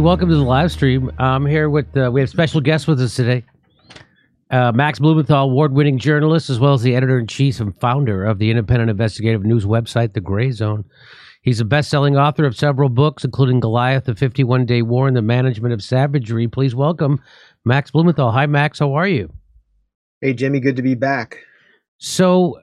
[0.00, 1.12] Welcome to the live stream.
[1.18, 3.44] I'm here with, uh, we have special guests with us today.
[4.50, 8.24] Uh, Max Blumenthal, award winning journalist, as well as the editor in chief and founder
[8.24, 10.84] of the independent investigative news website, The Grayzone.
[11.42, 15.14] He's a best selling author of several books, including Goliath, The 51 Day War, and
[15.14, 16.48] The Management of Savagery.
[16.48, 17.20] Please welcome
[17.66, 18.32] Max Blumenthal.
[18.32, 18.78] Hi, Max.
[18.78, 19.30] How are you?
[20.22, 20.60] Hey, Jimmy.
[20.60, 21.40] Good to be back.
[21.98, 22.58] So,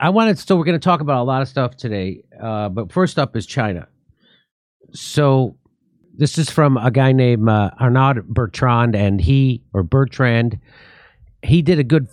[0.00, 2.24] I wanted, so we're going to talk about a lot of stuff today.
[2.42, 3.86] Uh, but first up is China.
[4.94, 5.58] So,
[6.18, 10.58] this is from a guy named uh, Arnaud Bertrand, and he, or Bertrand,
[11.42, 12.08] he did a good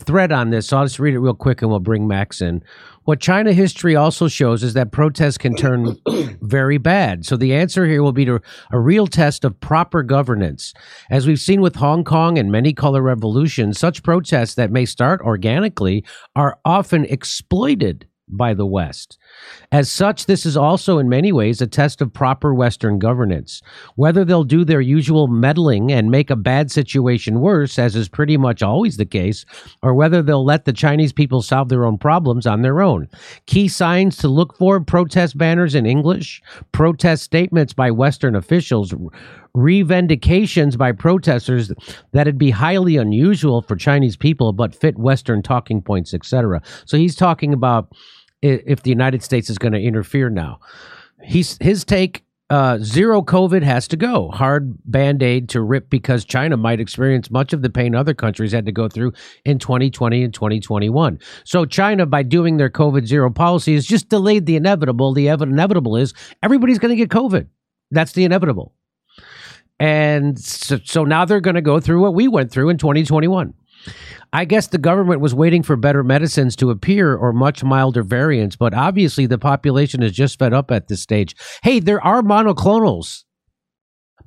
[0.00, 0.68] thread on this.
[0.68, 2.64] So I'll just read it real quick and we'll bring Max in.
[3.04, 5.96] What China history also shows is that protests can turn
[6.40, 7.26] very bad.
[7.26, 8.40] So the answer here will be to
[8.72, 10.72] a real test of proper governance.
[11.10, 15.20] As we've seen with Hong Kong and many color revolutions, such protests that may start
[15.20, 19.18] organically are often exploited by the West.
[19.72, 23.62] As such, this is also in many ways a test of proper Western governance.
[23.94, 28.36] Whether they'll do their usual meddling and make a bad situation worse, as is pretty
[28.36, 29.46] much always the case,
[29.82, 33.08] or whether they'll let the Chinese people solve their own problems on their own.
[33.46, 38.92] Key signs to look for protest banners in English, protest statements by Western officials,
[39.56, 41.72] revendications by protesters
[42.12, 46.62] that'd be highly unusual for Chinese people but fit Western talking points, etc.
[46.84, 47.92] So he's talking about
[48.42, 50.60] if the United States is going to interfere now.
[51.22, 54.28] He's his take uh, zero COVID has to go.
[54.32, 58.50] Hard band aid to rip because China might experience much of the pain other countries
[58.50, 59.12] had to go through
[59.44, 61.20] in 2020 and 2021.
[61.44, 65.14] So, China, by doing their COVID zero policy, has just delayed the inevitable.
[65.14, 66.12] The inevitable is
[66.42, 67.46] everybody's going to get COVID.
[67.92, 68.74] That's the inevitable.
[69.78, 73.54] And so, so now they're going to go through what we went through in 2021.
[74.32, 78.54] I guess the government was waiting for better medicines to appear or much milder variants,
[78.56, 81.34] but obviously the population is just fed up at this stage.
[81.62, 83.24] Hey, there are monoclonals.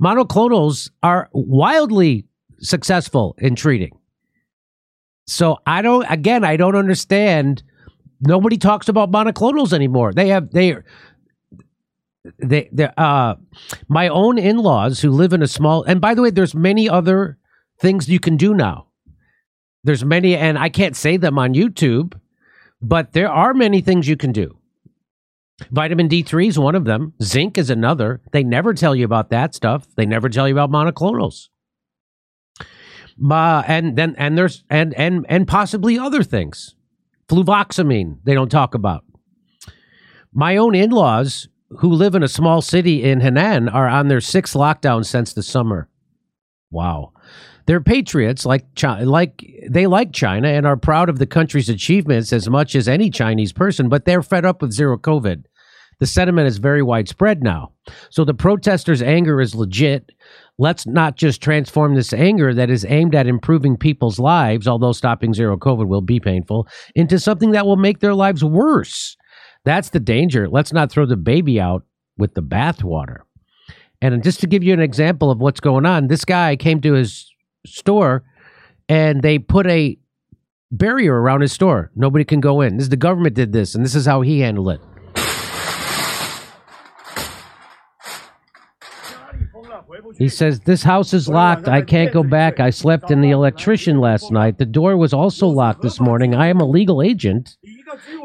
[0.02, 2.26] Monoclonals are wildly
[2.60, 3.98] successful in treating.
[5.26, 7.64] So I don't again I don't understand
[8.20, 10.12] nobody talks about monoclonals anymore.
[10.14, 10.76] They have they
[12.40, 13.36] they they uh
[13.88, 17.38] my own in-laws who live in a small and by the way there's many other
[17.80, 18.88] things you can do now
[19.84, 22.20] there's many, and I can't say them on YouTube,
[22.82, 24.58] but there are many things you can do.
[25.72, 27.14] Vitamin D3 is one of them.
[27.22, 28.22] Zinc is another.
[28.32, 29.88] They never tell you about that stuff.
[29.96, 31.50] They never tell you about monoclonals.
[33.30, 36.76] Uh, and then and there's and and and possibly other things.
[37.28, 39.06] Fluvoxamine they don't talk about.
[40.34, 41.48] My own in-laws
[41.80, 45.44] who live in a small city in Henan are on their sixth lockdown since the
[45.44, 45.90] summer.
[46.72, 47.14] Wow.
[47.66, 52.34] They're patriots, like China, like they like China and are proud of the country's achievements
[52.34, 55.46] as much as any Chinese person, but they're fed up with zero COVID.
[56.00, 57.72] The sentiment is very widespread now.
[58.10, 60.12] So the protesters' anger is legit.
[60.58, 65.34] Let's not just transform this anger that is aimed at improving people's lives, although stopping
[65.34, 69.16] zero COVID will be painful, into something that will make their lives worse.
[69.66, 70.50] That's the danger.
[70.50, 71.84] Let's not throw the baby out
[72.18, 73.20] with the bathwater.
[74.02, 76.94] And just to give you an example of what's going on, this guy came to
[76.94, 77.33] his
[77.66, 78.24] store
[78.90, 79.98] and they put a
[80.72, 81.92] barrier around his store.
[81.96, 82.78] Nobody can go in.
[82.78, 84.82] This the government did this, and this is how he handled it.
[90.18, 91.68] He says, This house is locked.
[91.68, 92.60] I can't go back.
[92.60, 94.58] I slept in the electrician last night.
[94.58, 96.36] The door was also locked this morning.
[96.36, 97.58] I am a legal agent.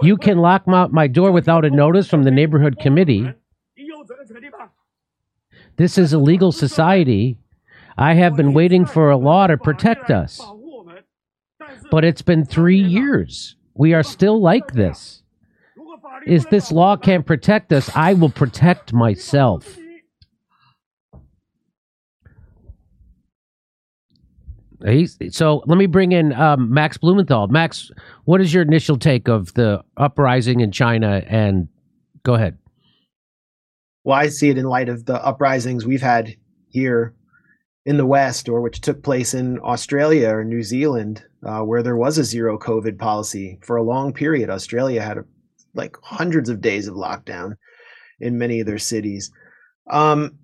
[0.02, 3.32] You can lock my, my door without a notice from the neighborhood committee.
[5.76, 7.38] This is a legal society.
[7.98, 10.40] I have been waiting for a law to protect us.
[11.90, 13.56] But it's been three years.
[13.74, 15.24] We are still like this.
[16.24, 19.76] If this law can't protect us, I will protect myself.
[24.86, 27.48] He's, so let me bring in um, Max Blumenthal.
[27.48, 27.90] Max,
[28.26, 31.24] what is your initial take of the uprising in China?
[31.26, 31.66] And
[32.22, 32.58] go ahead.
[34.04, 36.36] Well, I see it in light of the uprisings we've had
[36.68, 37.14] here
[37.88, 41.96] in the West, or which took place in Australia or New Zealand, uh, where there
[41.96, 44.50] was a zero COVID policy for a long period.
[44.50, 45.24] Australia had a,
[45.72, 47.56] like hundreds of days of lockdown
[48.20, 49.30] in many of their cities.
[49.90, 50.38] Um,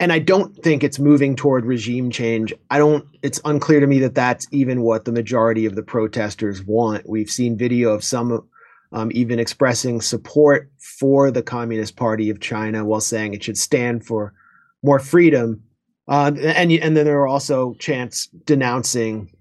[0.00, 2.52] and I don't think it's moving toward regime change.
[2.70, 6.64] I don't, it's unclear to me that that's even what the majority of the protesters
[6.64, 7.08] want.
[7.08, 8.48] We've seen video of some
[8.90, 14.04] um, even expressing support for the Communist Party of China while saying it should stand
[14.04, 14.34] for
[14.82, 15.62] more freedom
[16.08, 19.32] uh, and and then there are also chants denouncing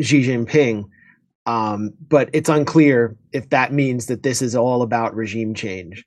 [0.00, 0.84] Xi Jinping.
[1.44, 6.04] Um, but it's unclear if that means that this is all about regime change.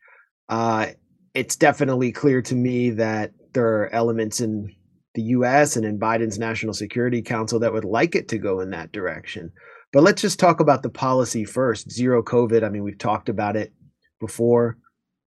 [0.48, 0.88] Uh,
[1.34, 4.74] it's definitely clear to me that there are elements in
[5.14, 8.70] the US and in Biden's National Security Council that would like it to go in
[8.72, 9.52] that direction.
[9.92, 11.92] But let's just talk about the policy first.
[11.92, 12.64] Zero COVID.
[12.64, 13.74] I mean, we've talked about it
[14.20, 14.78] before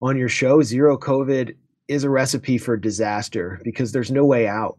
[0.01, 0.61] on your show.
[0.61, 1.55] Zero COVID
[1.89, 4.77] is a recipe for disaster because there's no way out.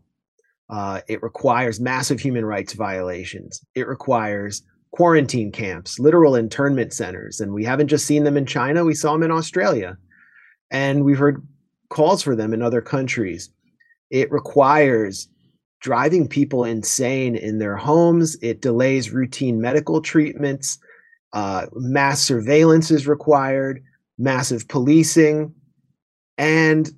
[0.71, 3.61] Uh, it requires massive human rights violations.
[3.75, 4.63] It requires
[4.93, 7.41] quarantine camps, literal internment centers.
[7.41, 9.99] And we haven't just seen them in China, we saw them in Australia.
[10.71, 11.45] And we've heard
[11.89, 13.51] calls for them in other countries.
[14.11, 15.29] It requires
[15.81, 18.37] driving people insane in their homes.
[18.41, 20.79] It delays routine medical treatments.
[21.33, 23.83] Uh, mass surveillance is required,
[24.19, 25.53] massive policing.
[26.39, 26.91] And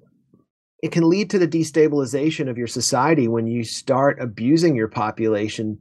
[0.82, 5.78] it can lead to the destabilization of your society when you start abusing your population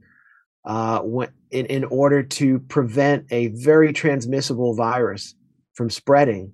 [0.64, 5.34] uh, when, in, in order to prevent a very transmissible virus
[5.74, 6.52] from spreading.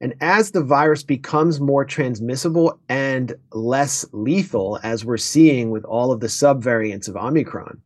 [0.00, 6.10] And as the virus becomes more transmissible and less lethal, as we're seeing with all
[6.10, 7.82] of the subvariants of Omicron,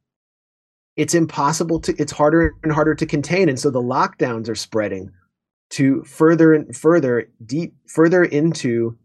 [0.96, 3.48] it's impossible to, it's harder and harder to contain.
[3.48, 5.10] And so the lockdowns are spreading
[5.70, 8.96] to further and further, deep, further into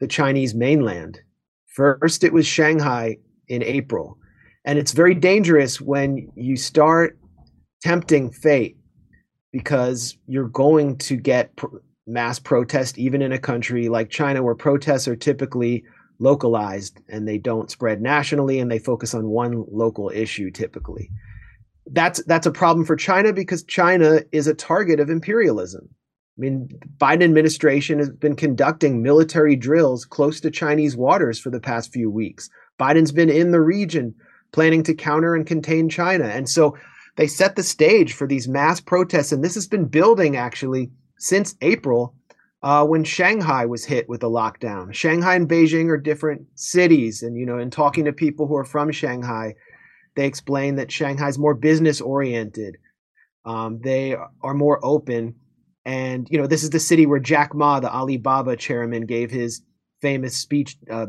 [0.00, 1.20] the Chinese mainland.
[1.66, 3.18] First, it was Shanghai
[3.48, 4.18] in April.
[4.64, 7.18] And it's very dangerous when you start
[7.82, 8.76] tempting fate
[9.52, 14.54] because you're going to get pr- mass protest, even in a country like China, where
[14.54, 15.84] protests are typically
[16.18, 21.10] localized and they don't spread nationally and they focus on one local issue typically.
[21.90, 25.88] That's that's a problem for China because China is a target of imperialism.
[26.38, 26.68] I mean,
[26.98, 32.10] Biden administration has been conducting military drills close to Chinese waters for the past few
[32.10, 32.48] weeks.
[32.78, 34.14] Biden's been in the region
[34.52, 36.26] planning to counter and contain China.
[36.26, 36.76] And so
[37.16, 39.32] they set the stage for these mass protests.
[39.32, 42.14] And this has been building actually since April
[42.62, 44.94] uh, when Shanghai was hit with a lockdown.
[44.94, 47.22] Shanghai and Beijing are different cities.
[47.22, 49.54] And, you know, in talking to people who are from Shanghai,
[50.14, 52.76] they explain that Shanghai's more business oriented.
[53.44, 55.34] Um, they are more open
[55.88, 59.62] and, you know, this is the city where Jack Ma, the Alibaba chairman, gave his
[60.02, 61.06] famous speech uh,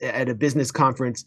[0.00, 1.24] at a business conference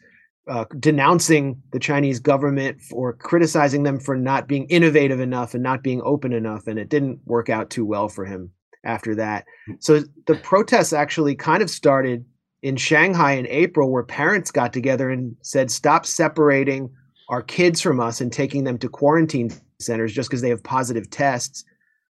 [0.49, 5.81] uh, denouncing the Chinese government for criticizing them for not being innovative enough and not
[5.81, 6.67] being open enough.
[6.67, 8.51] And it didn't work out too well for him
[8.83, 9.45] after that.
[9.79, 12.25] So the protests actually kind of started
[12.63, 16.89] in Shanghai in April, where parents got together and said, stop separating
[17.29, 21.09] our kids from us and taking them to quarantine centers just because they have positive
[21.09, 21.63] tests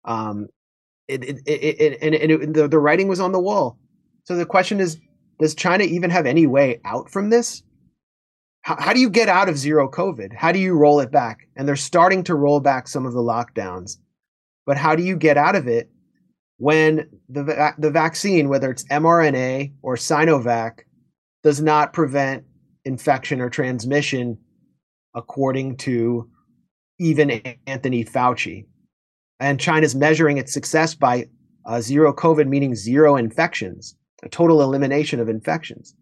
[0.06, 0.48] um,
[1.08, 3.78] it, it, it, and, and the, the writing was on the wall.
[4.24, 4.98] So the question is,
[5.38, 7.62] does China even have any way out from this?
[8.62, 10.34] How, how do you get out of zero COVID?
[10.34, 11.48] How do you roll it back?
[11.54, 13.98] And they're starting to roll back some of the lockdowns.
[14.64, 15.90] But how do you get out of it
[16.58, 20.80] when the, the vaccine, whether it's mRNA or Sinovac,
[21.44, 22.44] does not prevent
[22.84, 24.38] infection or transmission,
[25.14, 26.28] according to
[26.98, 27.30] even
[27.66, 28.66] Anthony Fauci?
[29.40, 31.26] And China's measuring its success by
[31.66, 35.94] uh, zero COVID, meaning zero infections, a total elimination of infections.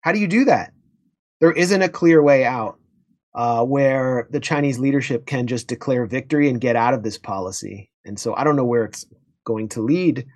[0.00, 0.72] How do you do that?
[1.40, 2.78] There isn't a clear way out
[3.34, 7.90] uh, where the Chinese leadership can just declare victory and get out of this policy.
[8.04, 9.06] And so I don't know where it's
[9.44, 10.26] going to lead,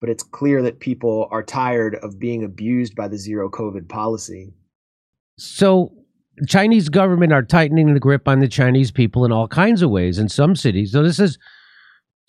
[0.00, 4.52] but it's clear that people are tired of being abused by the zero COVID policy.
[5.38, 5.92] So
[6.46, 10.18] Chinese government are tightening the grip on the Chinese people in all kinds of ways
[10.18, 10.92] in some cities.
[10.92, 11.38] So this is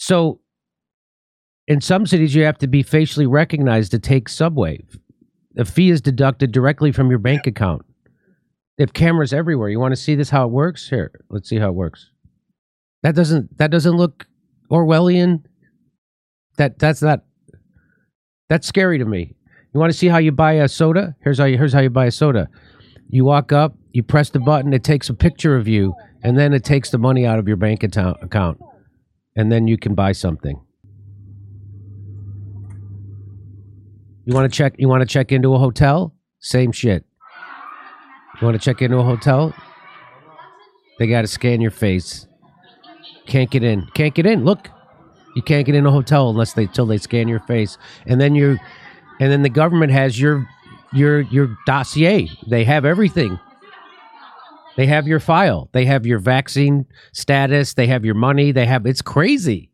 [0.02, 0.40] so
[1.68, 4.84] in some cities, you have to be facially recognized to take subway.
[5.54, 7.84] The fee is deducted directly from your bank account.
[8.78, 9.70] They have cameras everywhere.
[9.70, 10.90] You want to see this how it works?
[10.90, 12.10] Here, let's see how it works.
[13.04, 14.26] That doesn't that doesn't look
[14.72, 15.44] Orwellian.
[16.58, 17.24] That that's not
[18.50, 19.36] that's scary to me.
[19.72, 21.16] You want to see how you buy a soda?
[21.24, 22.48] Here's how you here's how you buy a soda.
[23.08, 25.94] You walk up, you press the button, it takes a picture of you,
[26.24, 28.60] and then it takes the money out of your bank account account
[29.36, 30.60] and then you can buy something.
[34.26, 36.14] You want to check you want to check into a hotel?
[36.40, 37.06] Same shit.
[38.40, 39.54] You want to check into a hotel?
[41.00, 42.28] They got to scan your face.
[43.26, 43.88] Can't get in.
[43.94, 44.46] Can't get in.
[44.46, 44.70] Look.
[45.36, 47.78] You can't get in a hotel unless they till they scan your face.
[48.06, 48.58] And then you
[49.20, 50.48] and then the government has your
[50.94, 52.30] your your dossier.
[52.48, 53.40] They have everything.
[54.76, 55.70] They have your file.
[55.74, 57.74] They have your vaccine status.
[57.74, 58.52] They have your money.
[58.52, 59.72] They have it's crazy.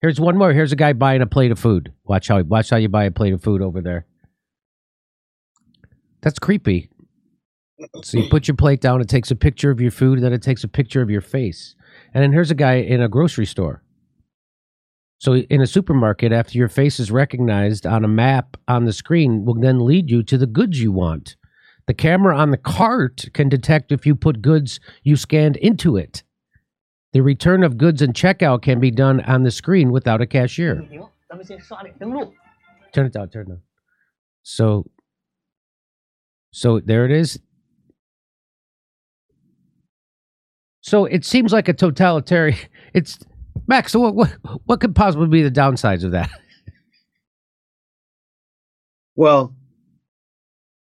[0.00, 0.52] Here's one more.
[0.52, 1.92] Here's a guy buying a plate of food.
[2.04, 4.06] Watch how watch how you buy a plate of food over there.
[6.20, 6.90] That's creepy.
[8.02, 10.42] So you put your plate down, it takes a picture of your food, then it
[10.42, 11.74] takes a picture of your face.
[12.12, 13.82] And then here's a guy in a grocery store.
[15.18, 19.44] So in a supermarket, after your face is recognized on a map on the screen,
[19.44, 21.36] will then lead you to the goods you want.
[21.86, 26.22] The camera on the cart can detect if you put goods you scanned into it.
[27.12, 30.76] The return of goods and checkout can be done on the screen without a cashier.
[32.92, 33.60] Turn it down, turn it down.
[34.42, 34.90] So
[36.52, 37.38] so there it is.
[40.80, 42.58] So it seems like a totalitarian
[42.94, 43.18] it's
[43.66, 44.36] Max, so what, what
[44.66, 46.30] what could possibly be the downsides of that?
[49.16, 49.54] Well,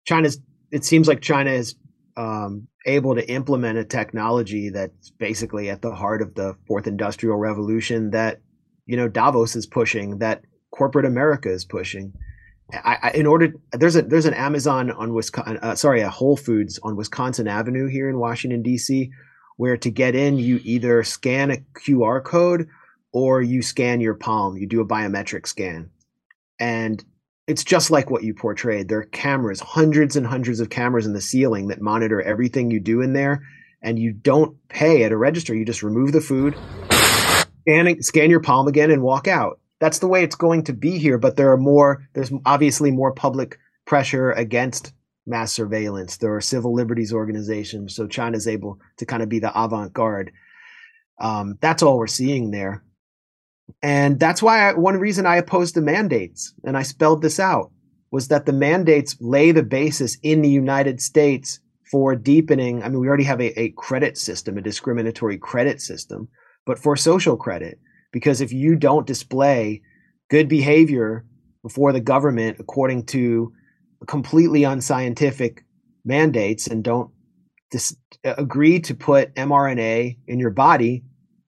[0.05, 0.39] China's.
[0.71, 1.75] It seems like China is
[2.15, 7.37] um, able to implement a technology that's basically at the heart of the fourth industrial
[7.37, 8.41] revolution that
[8.85, 12.13] you know Davos is pushing, that corporate America is pushing.
[12.73, 16.37] I, I, in order, there's a there's an Amazon on Wisconsin, uh, sorry, a Whole
[16.37, 19.11] Foods on Wisconsin Avenue here in Washington D.C
[19.57, 22.69] where to get in, you either scan a QR code
[23.11, 24.55] or you scan your palm.
[24.55, 25.89] You do a biometric scan.
[26.59, 27.03] And
[27.47, 28.89] it's just like what you portrayed.
[28.89, 32.79] There are cameras, hundreds and hundreds of cameras in the ceiling that monitor everything you
[32.81, 33.43] do in there.
[33.81, 35.55] And you don't pay at a register.
[35.55, 36.55] You just remove the food,
[37.61, 39.59] scan, scan your palm again, and walk out.
[39.79, 41.17] That's the way it's going to be here.
[41.17, 44.93] But there are more, there's obviously more public pressure against
[45.25, 46.17] mass surveillance.
[46.17, 50.31] There are civil liberties organizations, so China's able to kind of be the avant-garde.
[51.19, 52.83] Um, that's all we're seeing there,
[53.81, 57.71] and that's why I, one reason I opposed the mandates, and I spelled this out,
[58.11, 61.59] was that the mandates lay the basis in the United States
[61.91, 62.83] for deepening.
[62.83, 66.27] I mean, we already have a, a credit system, a discriminatory credit system,
[66.65, 67.79] but for social credit,
[68.11, 69.81] because if you don't display
[70.29, 71.25] good behavior
[71.63, 73.53] before the government according to
[74.07, 75.65] completely unscientific
[76.05, 77.11] mandates and don't
[77.71, 77.95] dis-
[78.25, 81.03] uh, agree to put mRNA in your body,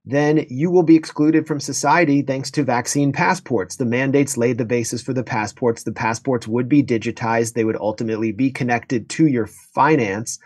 [0.10, 3.76] then you will be excluded from society thanks to vaccine passports.
[3.76, 5.84] The mandates laid the basis for the passports.
[5.84, 10.40] The passports would be digitized, they would ultimately be connected to your finance.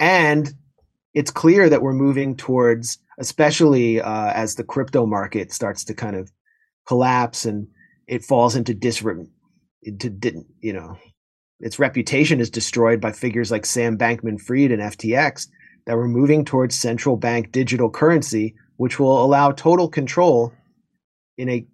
[0.00, 0.52] And
[1.14, 6.16] it's clear that we're moving towards, especially uh, as the crypto market starts to kind
[6.16, 6.30] of
[6.86, 7.68] collapse and
[8.06, 9.28] it falls into disre-
[9.82, 10.96] into didn't you know
[11.60, 15.48] its reputation is destroyed by figures like Sam Bankman Fried and FTX
[15.86, 20.52] that we're moving towards central bank digital currency, which will allow total control
[21.36, 21.66] in a,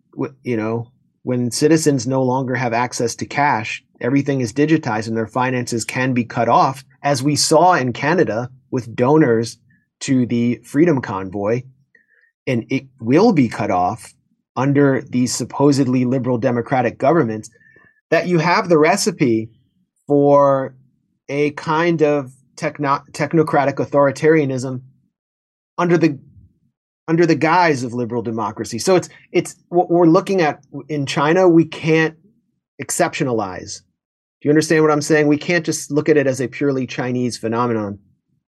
[0.42, 0.90] you know,
[1.22, 6.12] when citizens no longer have access to cash, everything is digitized and their finances can
[6.12, 9.58] be cut off, as we saw in Canada with donors
[10.00, 11.62] to the Freedom Convoy.
[12.46, 14.12] And it will be cut off
[14.56, 17.50] under these supposedly liberal democratic governments.
[18.10, 19.50] That you have the recipe
[20.06, 20.74] for
[21.28, 24.82] a kind of techno- technocratic authoritarianism
[25.78, 26.18] under the
[27.08, 28.78] under the guise of liberal democracy.
[28.78, 31.48] So it's it's what we're looking at in China.
[31.48, 32.16] We can't
[32.82, 33.80] exceptionalize.
[34.40, 35.28] Do you understand what I'm saying?
[35.28, 37.98] We can't just look at it as a purely Chinese phenomenon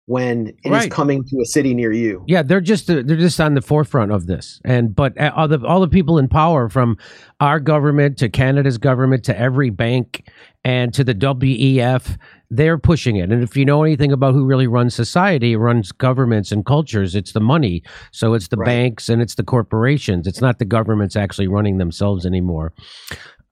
[0.10, 0.88] when it right.
[0.88, 2.24] is coming to a city near you.
[2.28, 5.64] Yeah, they're just they're just on the forefront of this, and but uh, all the
[5.64, 6.98] all the people in power, from
[7.40, 10.28] our government to Canada's government to every bank
[10.64, 12.18] and to the WEF,
[12.50, 13.32] they're pushing it.
[13.32, 17.34] And if you know anything about who really runs society, runs governments and cultures, it's
[17.34, 17.84] the money.
[18.12, 18.66] So it's the right.
[18.66, 20.26] banks and it's the corporations.
[20.26, 22.74] It's not the governments actually running themselves anymore.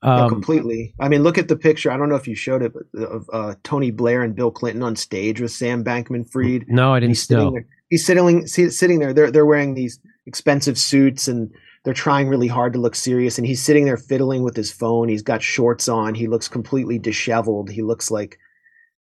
[0.03, 0.93] Um, completely.
[0.99, 1.91] I mean, look at the picture.
[1.91, 4.83] I don't know if you showed it, but of uh, Tony Blair and Bill Clinton
[4.83, 6.65] on stage with Sam Bankman-Fried.
[6.67, 7.11] No, I didn't.
[7.11, 9.13] He's sitting, there, he's sitting sitting there.
[9.13, 11.51] They're they're wearing these expensive suits and
[11.83, 13.37] they're trying really hard to look serious.
[13.39, 15.09] And he's sitting there fiddling with his phone.
[15.09, 16.13] He's got shorts on.
[16.13, 17.71] He looks completely disheveled.
[17.71, 18.37] He looks like,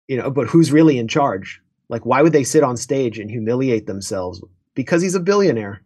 [0.06, 0.30] you know.
[0.30, 1.60] But who's really in charge?
[1.90, 4.42] Like, why would they sit on stage and humiliate themselves?
[4.74, 5.82] Because he's a billionaire,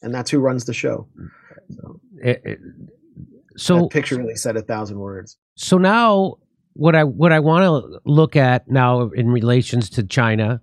[0.00, 1.08] and that's who runs the show.
[1.70, 2.00] So.
[2.22, 2.58] It, it,
[3.58, 5.36] so that picture really said a thousand words.
[5.56, 6.36] So now
[6.78, 10.60] what I what I want to look at now in relations to China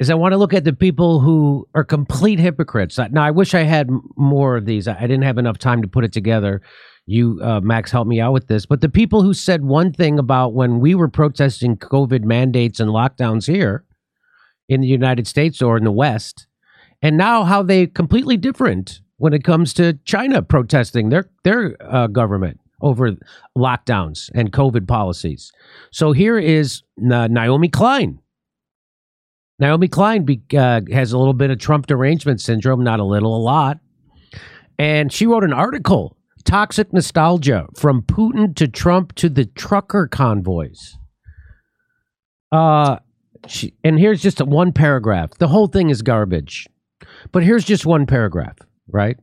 [0.00, 2.98] is I want to look at the people who are complete hypocrites.
[2.98, 4.88] Now I wish I had more of these.
[4.88, 6.60] I didn't have enough time to put it together.
[7.06, 10.18] You uh, Max helped me out with this, but the people who said one thing
[10.18, 13.84] about when we were protesting COVID mandates and lockdowns here
[14.68, 16.48] in the United States or in the West,
[17.00, 22.08] and now how they completely different when it comes to China protesting their their uh,
[22.08, 23.12] government over
[23.56, 25.52] lockdowns and COVID policies.
[25.92, 28.18] So here is uh, Naomi Klein.
[29.60, 33.36] Naomi Klein be, uh, has a little bit of Trump derangement syndrome, not a little,
[33.36, 33.78] a lot.
[34.76, 40.96] And she wrote an article, Toxic Nostalgia From Putin to Trump to the Trucker Convoys.
[42.50, 42.96] Uh,
[43.46, 45.30] she, and here's just one paragraph.
[45.38, 46.66] The whole thing is garbage.
[47.30, 48.56] But here's just one paragraph
[48.88, 49.16] right?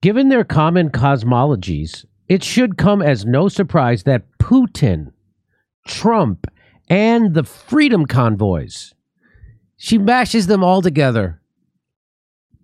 [0.00, 5.12] Given their common cosmologies, it should come as no surprise that Putin,
[5.86, 6.46] Trump,
[6.88, 8.94] and the freedom convoys,
[9.76, 11.40] she mashes them all together.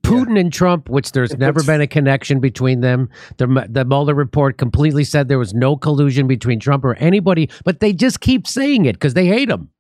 [0.03, 3.09] Putin and Trump, which there's It never been a connection between them.
[3.39, 7.81] The, the Mueller report completely said there was no collusion between Trump or anybody, but
[7.81, 9.71] they just keep saying it because they hate him.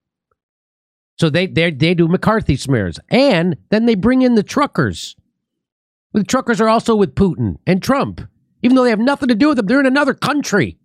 [1.18, 5.14] So they they they do McCarthy smears, and then they bring in the truckers.
[6.14, 8.20] The truckers are also with Putin and Trump,
[8.62, 9.66] even though they have nothing to do with them.
[9.66, 10.78] They're in another country.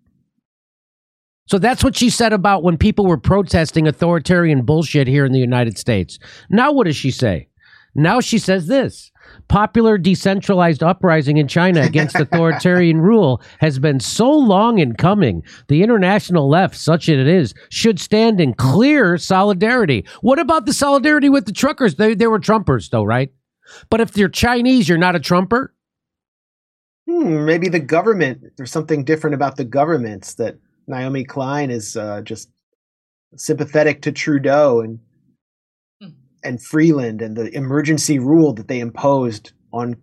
[1.47, 5.39] So that's what she said about when people were protesting authoritarian bullshit here in the
[5.39, 6.19] United States.
[6.49, 7.47] Now, what does she say?
[7.95, 9.11] Now she says this
[9.47, 15.43] popular decentralized uprising in China against authoritarian rule has been so long in coming.
[15.67, 20.05] The international left, such as it is, should stand in clear solidarity.
[20.21, 21.95] What about the solidarity with the truckers?
[21.95, 23.31] They, they were Trumpers, though, right?
[23.89, 25.73] But if you're Chinese, you're not a Trumper?
[27.07, 28.43] Hmm, maybe the government.
[28.57, 30.57] There's something different about the governments that
[30.87, 32.49] Naomi Klein is uh, just
[33.35, 34.99] sympathetic to Trudeau and
[36.01, 36.09] Hmm.
[36.43, 39.97] and Freeland and the emergency rule that they imposed on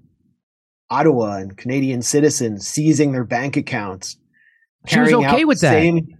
[0.91, 4.17] Ottawa and Canadian citizens seizing their bank accounts.
[4.87, 5.73] She was okay with that.
[5.73, 6.19] Same,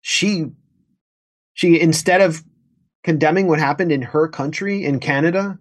[0.00, 0.46] she
[1.52, 2.42] she instead of
[3.02, 5.58] condemning what happened in her country in Canada,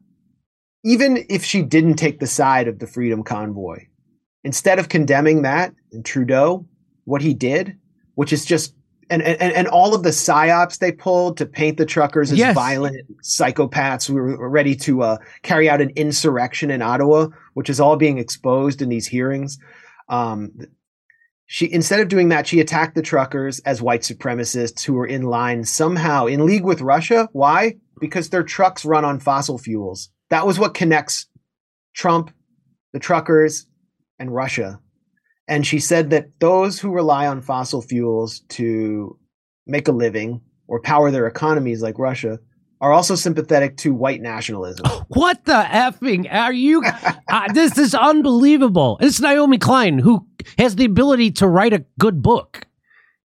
[0.83, 3.85] even if she didn't take the side of the Freedom Convoy,
[4.43, 6.65] instead of condemning that and Trudeau,
[7.05, 7.77] what he did,
[8.15, 8.75] which is just
[9.09, 12.55] and and, and all of the psyops they pulled to paint the truckers as Yes.
[12.55, 17.79] violent psychopaths who were ready to uh, carry out an insurrection in Ottawa, which is
[17.79, 19.57] all being exposed in these hearings.
[20.09, 20.51] Um,
[21.46, 25.24] she instead of doing that, she attacked the truckers as white supremacists who were in
[25.24, 27.27] line somehow in league with Russia.
[27.33, 27.75] Why?
[28.00, 30.09] Because their trucks run on fossil fuels.
[30.29, 31.27] That was what connects
[31.96, 32.31] Trump,
[32.92, 33.66] the truckers,
[34.20, 34.79] and Russia.
[35.48, 39.18] And she said that those who rely on fossil fuels to
[39.68, 42.40] make a living or power their economies like Russia
[42.81, 44.86] are also sympathetic to white nationalism.
[45.07, 46.83] What the effing are you?
[46.83, 48.98] uh, this is unbelievable.
[49.00, 52.66] It's Naomi Klein who has the ability to write a good book.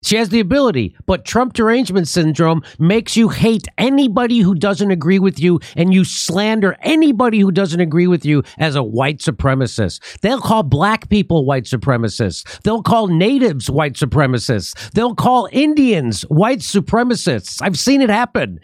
[0.07, 5.19] She has the ability, but Trump derangement syndrome makes you hate anybody who doesn't agree
[5.19, 9.99] with you and you slander anybody who doesn't agree with you as a white supremacist.
[10.21, 12.61] They'll call black people white supremacists.
[12.61, 14.91] They'll call natives white supremacists.
[14.91, 17.61] They'll call Indians white supremacists.
[17.61, 18.61] I've seen it happen.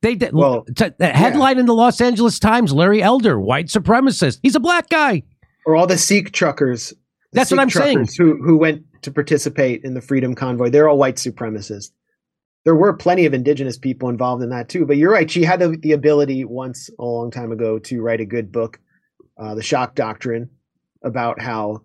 [0.00, 0.32] They did.
[0.32, 4.38] Well, T- the headline in the Los Angeles Times: Larry Elder, white supremacist.
[4.44, 5.24] He's a black guy.
[5.66, 6.94] or all the Sikh truckers.
[7.32, 8.06] That's what I'm saying.
[8.16, 10.70] Who who went to participate in the Freedom Convoy?
[10.70, 11.90] They're all white supremacists.
[12.64, 14.86] There were plenty of indigenous people involved in that too.
[14.86, 15.30] But you're right.
[15.30, 18.80] She had the, the ability once a long time ago to write a good book,
[19.38, 20.50] uh, "The Shock Doctrine,"
[21.02, 21.82] about how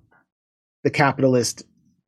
[0.84, 1.64] the capitalist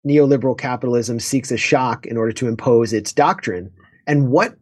[0.08, 3.72] neoliberal capitalism seeks a shock in order to impose its doctrine.
[4.08, 4.56] And what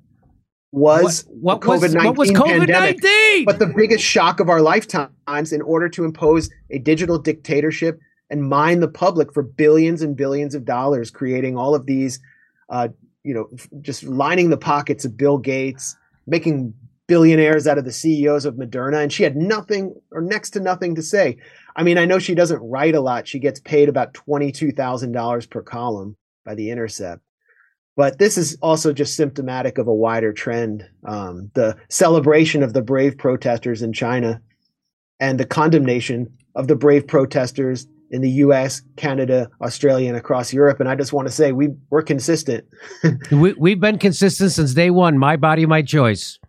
[0.72, 3.46] was what, what was COVID-19 what was COVID nineteen?
[3.46, 8.48] but the biggest shock of our lifetimes in order to impose a digital dictatorship and
[8.48, 12.20] mine the public for billions and billions of dollars, creating all of these,
[12.70, 12.90] uh,
[13.24, 13.50] you know,
[13.82, 15.96] just lining the pockets of Bill Gates,
[16.28, 16.74] making
[17.08, 19.02] billionaires out of the CEOs of Moderna.
[19.02, 21.38] And she had nothing or next to nothing to say.
[21.76, 23.28] I mean, I know she doesn't write a lot.
[23.28, 26.16] She gets paid about $22,000 per column
[26.46, 27.22] by The Intercept.
[27.96, 30.88] But this is also just symptomatic of a wider trend.
[31.06, 34.42] Um, the celebration of the brave protesters in China
[35.20, 40.80] and the condemnation of the brave protesters in the US, Canada, Australia, and across Europe.
[40.80, 42.66] And I just want to say we, we're consistent.
[43.32, 45.18] we, we've been consistent since day one.
[45.18, 46.40] My body, my choice.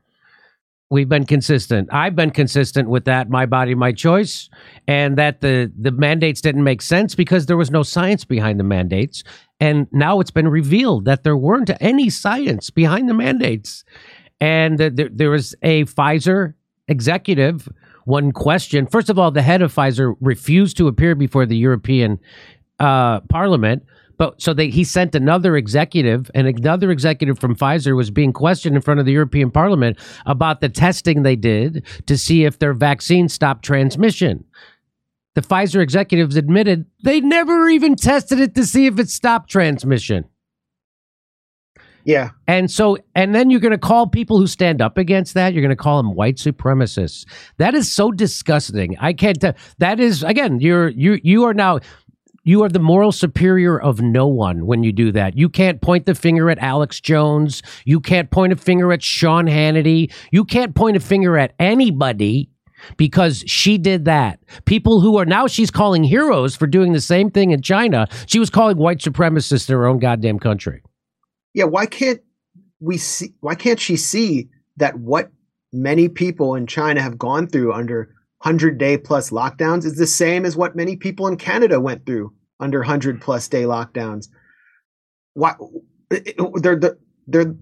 [0.93, 1.89] We've been consistent.
[1.93, 3.31] I've been consistent with that.
[3.31, 4.51] My body, my choice,
[4.89, 8.65] and that the the mandates didn't make sense because there was no science behind the
[8.65, 9.23] mandates.
[9.61, 13.85] And now it's been revealed that there weren't any science behind the mandates.
[14.41, 16.55] And there, there was a Pfizer
[16.89, 17.69] executive.
[18.05, 18.87] One question.
[18.87, 22.19] First of all, the head of Pfizer refused to appear before the European
[22.79, 23.85] uh, Parliament.
[24.21, 28.77] But so they, he sent another executive, and another executive from Pfizer was being questioned
[28.77, 32.75] in front of the European Parliament about the testing they did to see if their
[32.75, 34.45] vaccine stopped transmission.
[35.35, 40.27] The Pfizer executives admitted they never even tested it to see if it stopped transmission.
[42.05, 42.31] Yeah.
[42.47, 45.63] And so, and then you're going to call people who stand up against that, you're
[45.63, 47.27] going to call them white supremacists.
[47.59, 48.97] That is so disgusting.
[48.99, 49.43] I can't.
[49.79, 51.81] That is, again, you're, you, you are now,
[52.43, 55.37] you are the moral superior of no one when you do that.
[55.37, 57.63] You can't point the finger at Alex Jones.
[57.85, 60.13] You can't point a finger at Sean Hannity.
[60.33, 62.51] You can't point a finger at anybody
[62.97, 64.41] because she did that.
[64.65, 68.09] People who are now she's calling heroes for doing the same thing in China.
[68.27, 70.83] She was calling white supremacists in her own goddamn country.
[71.55, 72.21] Yeah, why can't
[72.81, 75.31] we see why can't she see that what
[75.73, 80.45] many people in China have gone through under 100 day plus lockdowns is the same
[80.45, 84.29] as what many people in Canada went through under 100 plus day lockdowns.
[85.35, 85.55] Why
[86.57, 86.81] they're
[87.27, 87.55] they're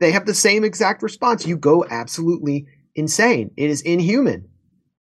[0.00, 1.46] they have the same exact response.
[1.46, 3.52] You go absolutely insane.
[3.56, 4.48] It is inhuman.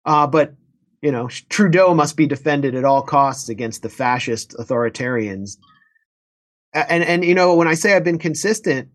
[0.05, 0.53] Uh, but
[1.01, 5.57] you know, Trudeau must be defended at all costs against the fascist authoritarians.
[6.73, 8.89] And and you know, when I say I've been consistent,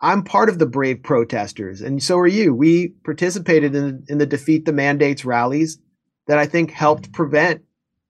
[0.00, 2.54] I'm part of the brave protesters, and so are you.
[2.54, 5.78] We participated in in the defeat the mandates rallies
[6.26, 7.62] that I think helped prevent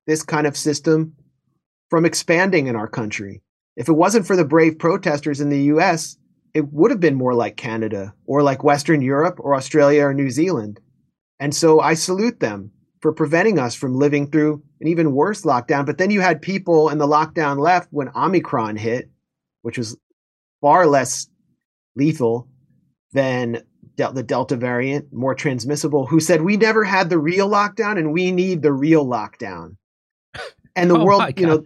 [0.06, 1.14] this kind of system
[1.88, 3.42] from expanding in our country.
[3.76, 6.16] If it wasn't for the brave protesters in the U.S.,
[6.54, 10.30] it would have been more like Canada or like Western Europe or Australia or New
[10.30, 10.80] Zealand.
[11.40, 15.86] And so I salute them for preventing us from living through an even worse lockdown.
[15.86, 19.10] But then you had people in the lockdown left when Omicron hit,
[19.62, 19.96] which was
[20.60, 21.28] far less
[21.96, 22.48] lethal
[23.12, 23.62] than
[23.96, 28.12] del- the Delta variant, more transmissible, who said, We never had the real lockdown and
[28.12, 29.76] we need the real lockdown.
[30.74, 31.62] And the oh world, you know,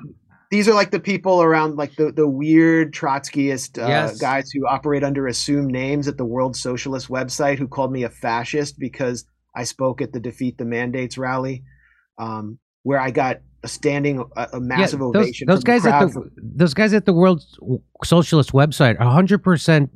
[0.50, 4.18] these are like the people around like the, the weird Trotskyist uh, yes.
[4.18, 8.10] guys who operate under assumed names at the World Socialist website who called me a
[8.10, 11.62] fascist because I spoke at the Defeat the Mandates rally,
[12.18, 15.48] um, where I got a standing, a, a massive yeah, those, ovation.
[15.48, 17.44] Those guys at the from, those guys at the World
[18.04, 19.90] Socialist website, hundred percent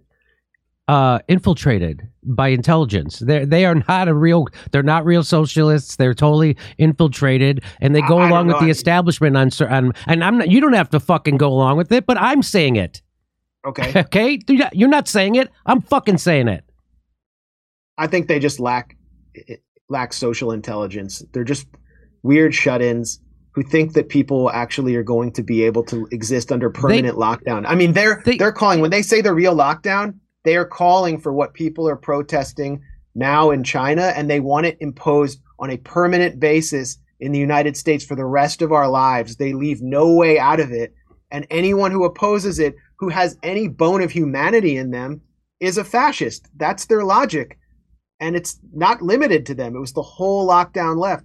[0.88, 3.20] uh, infiltrated by intelligence.
[3.20, 4.48] They they are not a real.
[4.72, 5.96] They're not real socialists.
[5.96, 9.92] They're totally infiltrated, and they go I, along I with the establishment on, on.
[10.06, 10.50] And I'm not.
[10.50, 13.00] You don't have to fucking go along with it, but I'm saying it.
[13.64, 14.00] Okay.
[14.00, 14.40] okay.
[14.72, 15.48] You're not saying it.
[15.64, 16.64] I'm fucking saying it.
[17.96, 18.96] I think they just lack
[19.88, 21.22] lack social intelligence.
[21.32, 21.68] They're just
[22.22, 23.20] weird shut-ins
[23.52, 27.22] who think that people actually are going to be able to exist under permanent they,
[27.22, 27.64] lockdown.
[27.66, 31.20] I mean, they're they, are calling when they say the real lockdown they are calling
[31.20, 32.82] for what people are protesting
[33.14, 37.76] now in China, and they want it imposed on a permanent basis in the United
[37.76, 39.36] States for the rest of our lives.
[39.36, 40.94] They leave no way out of it.
[41.30, 45.20] And anyone who opposes it, who has any bone of humanity in them,
[45.60, 46.48] is a fascist.
[46.56, 47.58] That's their logic.
[48.20, 49.76] And it's not limited to them.
[49.76, 51.24] It was the whole lockdown left.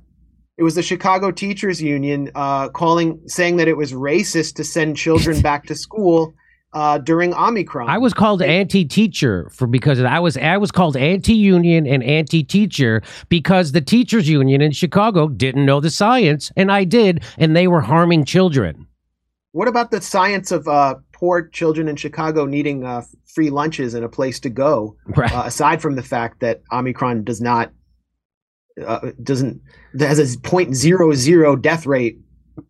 [0.57, 4.95] It was the Chicago Teachers Union uh, calling, saying that it was racist to send
[4.95, 6.33] children back to school
[6.71, 7.89] uh, during Omicron.
[7.89, 13.71] I was called anti-teacher for because I was I was called anti-union and anti-teacher because
[13.71, 17.81] the teachers union in Chicago didn't know the science and I did and they were
[17.81, 18.87] harming children.
[19.53, 24.03] What about the science of uh, poor children in Chicago needing uh, free lunches and
[24.03, 24.97] a place to go?
[25.07, 25.31] Right.
[25.31, 27.71] Uh, aside from the fact that Omicron does not
[28.85, 29.61] uh, doesn't
[29.99, 32.19] has a point zero zero death rate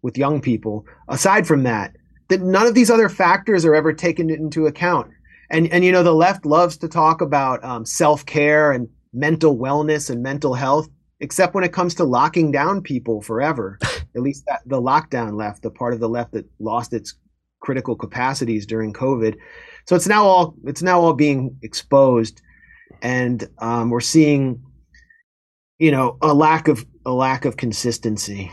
[0.01, 0.85] with young people.
[1.07, 1.95] Aside from that,
[2.29, 5.11] that none of these other factors are ever taken into account.
[5.49, 9.57] And and you know the left loves to talk about um, self care and mental
[9.57, 10.87] wellness and mental health,
[11.19, 13.79] except when it comes to locking down people forever.
[14.15, 17.15] At least that, the lockdown left, the part of the left that lost its
[17.59, 19.35] critical capacities during COVID.
[19.85, 22.41] So it's now all it's now all being exposed,
[23.01, 24.63] and um, we're seeing,
[25.79, 28.51] you know, a lack of a lack of consistency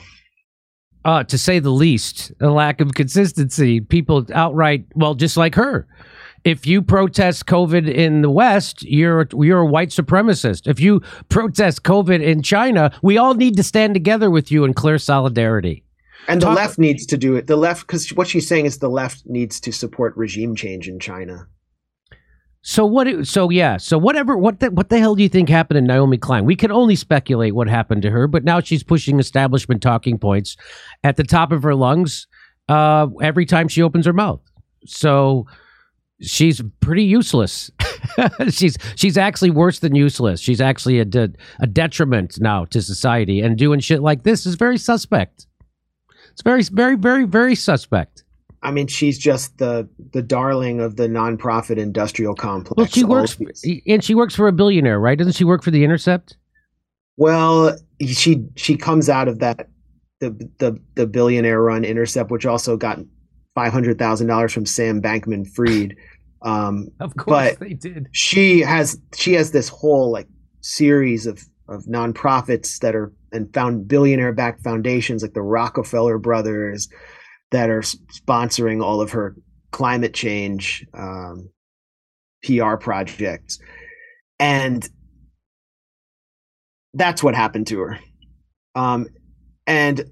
[1.04, 3.80] uh, to say the least, a lack of consistency.
[3.80, 5.86] People outright, well, just like her.
[6.44, 10.66] If you protest COVID in the West, you're you're a white supremacist.
[10.66, 14.74] If you protest COVID in China, we all need to stand together with you in
[14.74, 15.84] clear solidarity.
[16.28, 17.46] And the Talk- left needs to do it.
[17.46, 20.98] The left, because what she's saying is the left needs to support regime change in
[20.98, 21.46] China.
[22.62, 23.26] So what?
[23.26, 23.76] So yeah.
[23.76, 24.36] So whatever.
[24.36, 26.44] What the what the hell do you think happened to Naomi Klein?
[26.44, 30.56] We can only speculate what happened to her, but now she's pushing establishment talking points
[31.02, 32.28] at the top of her lungs
[32.68, 34.40] uh, every time she opens her mouth.
[34.86, 35.46] So
[36.20, 37.70] she's pretty useless.
[38.50, 40.40] she's she's actually worse than useless.
[40.40, 44.54] She's actually a de- a detriment now to society, and doing shit like this is
[44.54, 45.46] very suspect.
[46.30, 48.22] It's very very very very suspect.
[48.62, 52.76] I mean, she's just the the darling of the nonprofit industrial complex.
[52.76, 53.44] Well, she works, for,
[53.86, 55.18] and she works for a billionaire, right?
[55.18, 56.36] Doesn't she work for the Intercept?
[57.16, 59.68] Well, she she comes out of that
[60.20, 62.98] the the the billionaire run Intercept, which also got
[63.54, 65.96] five hundred thousand dollars from Sam Bankman-Fried.
[66.44, 68.08] Um, of course, they did.
[68.10, 70.26] She has she has this whole like
[70.60, 76.88] series of of nonprofits that are and found billionaire backed foundations like the Rockefeller Brothers
[77.52, 79.36] that are sponsoring all of her
[79.70, 81.48] climate change um,
[82.42, 83.58] PR projects.
[84.38, 84.88] And
[86.94, 87.98] that's what happened to her.
[88.74, 89.06] Um,
[89.66, 90.04] and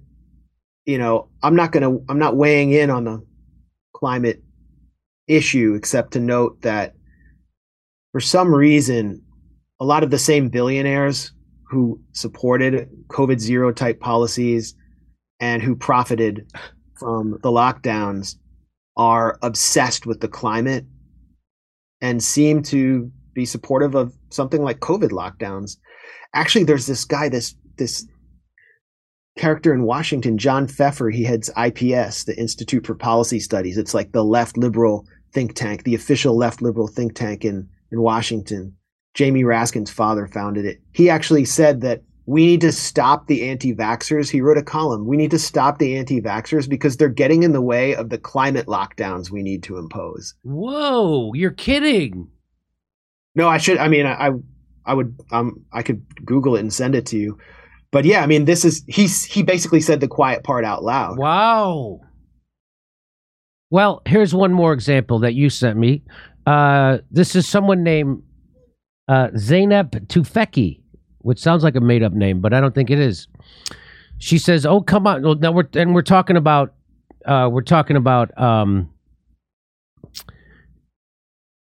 [0.87, 3.25] you know, I'm not gonna, I'm not weighing in on the
[3.95, 4.43] climate
[5.29, 6.95] issue except to note that
[8.13, 9.23] for some reason,
[9.79, 11.33] a lot of the same billionaires
[11.69, 14.75] who supported COVID zero type policies
[15.39, 16.51] and who profited
[17.01, 18.37] from the lockdowns
[18.97, 20.85] are obsessed with the climate
[22.03, 25.79] and seem to be supportive of something like COVID lockdowns.
[26.35, 28.07] Actually, there's this guy, this this
[29.39, 31.13] character in Washington, John Feffer.
[31.13, 33.79] He heads IPS, the Institute for Policy Studies.
[33.79, 38.03] It's like the left liberal think tank, the official left liberal think tank in in
[38.03, 38.77] Washington.
[39.15, 40.81] Jamie Raskin's father founded it.
[40.93, 44.31] He actually said that we need to stop the anti-vaxxers.
[44.31, 45.05] He wrote a column.
[45.05, 48.67] We need to stop the anti-vaxxers because they're getting in the way of the climate
[48.67, 50.35] lockdowns we need to impose.
[50.43, 52.29] Whoa, you're kidding.
[53.35, 54.31] No, I should I mean I
[54.87, 57.37] I would um I could Google it and send it to you.
[57.91, 61.19] But yeah, I mean this is he's he basically said the quiet part out loud.
[61.19, 61.99] Wow.
[63.71, 66.05] Well, here's one more example that you sent me.
[66.47, 68.23] Uh, this is someone named
[69.09, 70.81] uh, Zeynep Tufekci,
[71.23, 73.29] which sounds like a made up name, but I don't think it is.
[74.19, 76.75] She says, "Oh, come on!" Well, now we're and we're talking about
[77.25, 78.37] uh, we're talking about.
[78.41, 78.91] Um,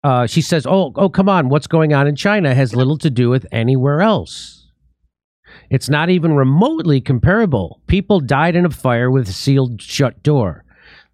[0.05, 1.49] uh, she says, "Oh, oh, come on!
[1.49, 4.71] What's going on in China has little to do with anywhere else.
[5.71, 7.81] It's not even remotely comparable.
[7.87, 10.65] People died in a fire with a sealed shut door."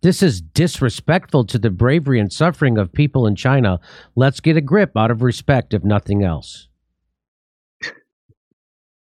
[0.00, 3.80] This is disrespectful to the bravery and suffering of people in China.
[4.14, 6.68] Let's get a grip out of respect, if nothing else.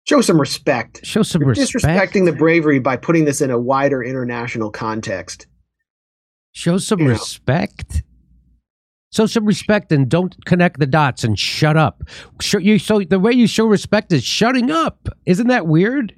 [0.04, 1.04] Show some respect.
[1.04, 1.84] Show some You're respect.
[1.84, 5.46] disrespecting the bravery by putting this in a wider international context.
[6.52, 7.10] Show some You know.
[7.12, 8.02] respect.
[9.12, 12.02] Show some respect and don't connect the dots and shut up.
[12.40, 15.08] Show you so the way you show respect is shutting up.
[15.24, 16.14] Isn't that weird?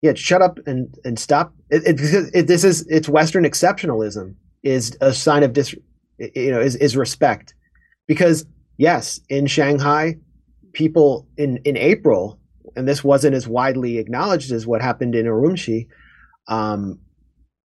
[0.00, 1.52] Yeah, shut up and and stop.
[1.70, 5.74] It, it, it, this is it's Western exceptionalism is a sign of dis,
[6.34, 7.52] you know, is is respect,
[8.06, 10.16] because yes, in Shanghai,
[10.72, 12.38] people in in April,
[12.76, 15.88] and this wasn't as widely acknowledged as what happened in Urumqi,
[16.48, 16.98] um,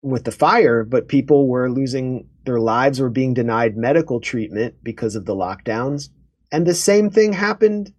[0.02, 5.16] with the fire, but people were losing their lives or being denied medical treatment because
[5.16, 6.08] of the lockdowns,
[6.52, 7.92] and the same thing happened.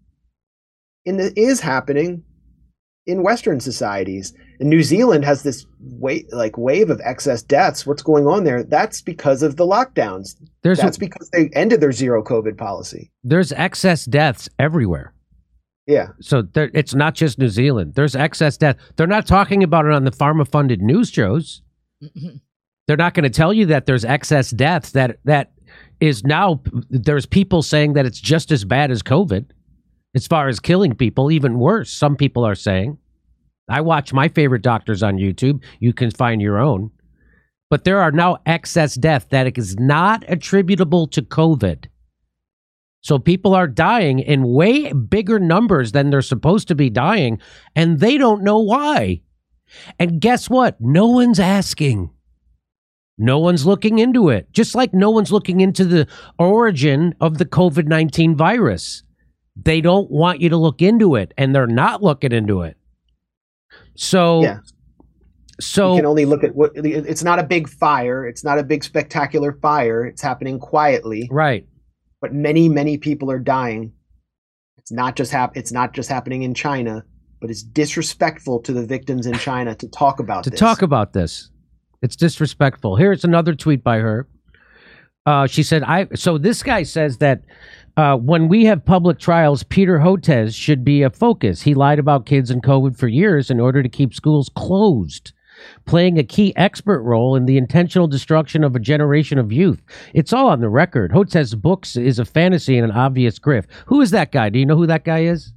[1.06, 2.24] In the, is happening
[3.10, 4.34] in Western societies.
[4.60, 7.86] And New Zealand has this wave, like wave of excess deaths.
[7.86, 8.64] What's going on there?
[8.64, 10.36] That's because of the lockdowns.
[10.62, 13.12] There's That's because they ended their zero COVID policy.
[13.24, 15.14] there's excess deaths everywhere.
[15.90, 17.96] Yeah, So there, it's not just New Zealand.
[17.96, 18.78] There's excess death.
[18.96, 21.64] They're not talking about it on the pharma funded news shows.
[22.04, 22.36] Mm-hmm.
[22.88, 25.52] They're not going to tell you that there's excess deaths that that
[26.00, 29.48] is now there's people saying that it's just as bad as COVID
[30.16, 31.92] as far as killing people, even worse.
[31.92, 32.98] Some people are saying.
[33.70, 35.64] I watch my favorite doctors on YouTube.
[35.80, 36.92] You can find your own.
[37.70, 41.86] But there are now excess death that is not attributable to COVID.
[43.02, 47.40] So people are dying in way bigger numbers than they're supposed to be dying,
[47.76, 49.22] and they don't know why.
[49.98, 50.80] And guess what?
[50.82, 52.10] No one's asking.
[53.18, 54.52] No one's looking into it.
[54.52, 56.08] Just like no one's looking into the
[56.38, 59.04] origin of the COVID 19 virus.
[59.56, 62.78] They don't want you to look into it, and they're not looking into it.
[63.96, 64.60] So, Yeah.
[65.60, 66.72] so you can only look at what.
[66.76, 68.26] It's not a big fire.
[68.26, 70.06] It's not a big spectacular fire.
[70.06, 71.68] It's happening quietly, right.
[72.22, 73.94] But many, many people are dying.
[74.78, 77.04] It's not just hap- It's not just happening in China,
[77.40, 80.60] but it's disrespectful to the victims in China to talk about to this.
[80.60, 81.50] talk about this.
[82.02, 82.96] It's disrespectful.
[82.96, 84.28] Here's another tweet by her.
[85.26, 87.44] Uh, she said, "I." So this guy says that
[87.98, 91.62] uh, when we have public trials, Peter Hotez should be a focus.
[91.62, 95.34] He lied about kids and COVID for years in order to keep schools closed,
[95.86, 99.82] playing a key expert role in the intentional destruction of a generation of youth.
[100.14, 101.12] It's all on the record.
[101.12, 103.66] Hotez's books is a fantasy and an obvious grift.
[103.88, 104.50] Who is that guy?
[104.50, 105.54] Do you know who that guy is?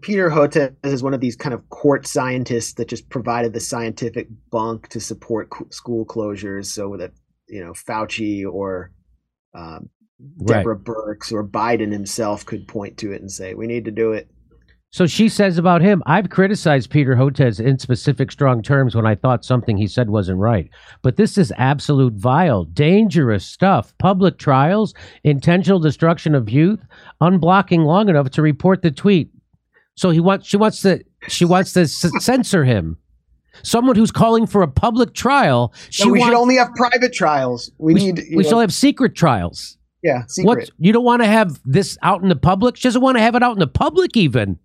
[0.00, 4.28] Peter Hotez is one of these kind of court scientists that just provided the scientific
[4.50, 7.10] bunk to support school closures, so that
[7.48, 8.92] you know Fauci or
[9.54, 9.90] um,
[10.38, 10.58] Right.
[10.58, 14.12] Deborah Birx or Biden himself could point to it and say, "We need to do
[14.12, 14.28] it."
[14.92, 19.14] So she says about him, I've criticized Peter Hotez in specific strong terms when I
[19.14, 20.68] thought something he said wasn't right.
[21.00, 23.94] But this is absolute vile, dangerous stuff.
[23.96, 24.92] Public trials,
[25.24, 26.80] intentional destruction of youth,
[27.22, 29.30] unblocking long enough to report the tweet.
[29.94, 32.98] So he wants she wants to she wants to censor him.
[33.62, 37.70] Someone who's calling for a public trial, she No, we should only have private trials.
[37.78, 38.24] We, we, need.
[38.30, 39.78] we know, shall have secret trials.
[40.02, 40.46] yeah, secret.
[40.46, 42.76] What you don't want to have this out in the public?
[42.76, 44.58] She doesn't want to have it out in the public even.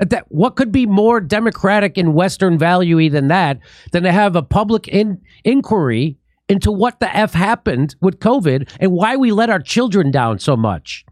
[0.00, 3.58] That what could be more democratic and Western value than that
[3.92, 8.92] than to have a public in, inquiry into what the f happened with COVID and
[8.92, 11.04] why we let our children down so much.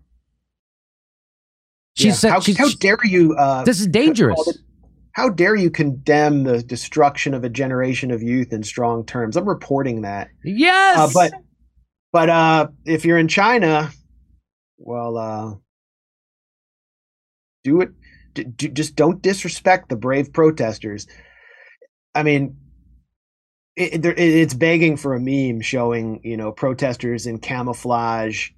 [1.96, 2.14] She yeah.
[2.14, 3.34] said, how, how, dare you?
[3.34, 4.58] Uh, this is dangerous.
[5.12, 9.36] How dare you condemn the destruction of a generation of youth in strong terms?
[9.36, 10.28] I'm reporting that.
[10.44, 11.32] Yes, uh, but
[12.12, 13.90] but uh, if you're in China,
[14.76, 15.54] well, uh,
[17.64, 17.90] do it
[18.38, 21.06] d- d- just don't disrespect the brave protesters.
[22.14, 22.56] I mean,
[23.76, 28.50] it, it, it's begging for a meme showing you know protesters in camouflage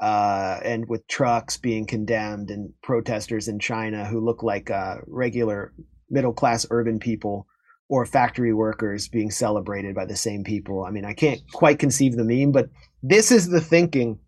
[0.00, 5.72] uh, and with trucks being condemned and protesters in China who look like uh, regular
[6.10, 7.46] middle class urban people
[7.88, 10.84] or factory workers being celebrated by the same people.
[10.84, 12.68] I mean, I can't quite conceive the meme, but
[13.02, 14.18] this is the thinking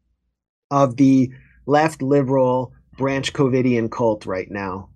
[0.71, 1.31] of the
[1.67, 4.91] left liberal branch COVIDian cult right now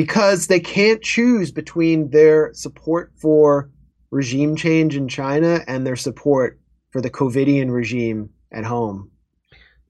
[0.00, 3.68] because they can't choose between their support for
[4.10, 6.58] regime change in China and their support
[6.88, 9.10] for the COVIDian regime at home.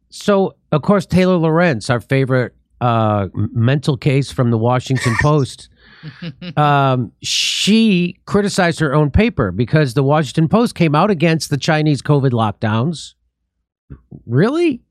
[0.09, 5.68] So, of course, Taylor Lorenz, our favorite uh, mental case from the Washington Post,
[6.57, 12.03] um, she criticized her own paper because the Washington Post came out against the Chinese
[12.03, 13.14] COVID lockdowns.
[14.27, 14.83] Really?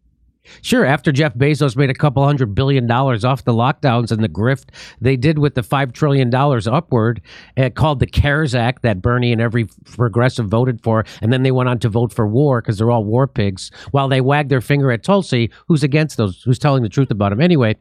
[0.62, 4.30] Sure, after Jeff Bezos made a couple hundred billion dollars off the lockdowns and the
[4.30, 7.22] grift they did with the $5 trillion upward,
[7.58, 11.06] uh, called the CARES Act that Bernie and every progressive voted for.
[11.22, 14.08] And then they went on to vote for war because they're all war pigs while
[14.08, 17.42] they wagged their finger at Tulsi, who's against those, who's telling the truth about him.
[17.42, 17.76] Anyway,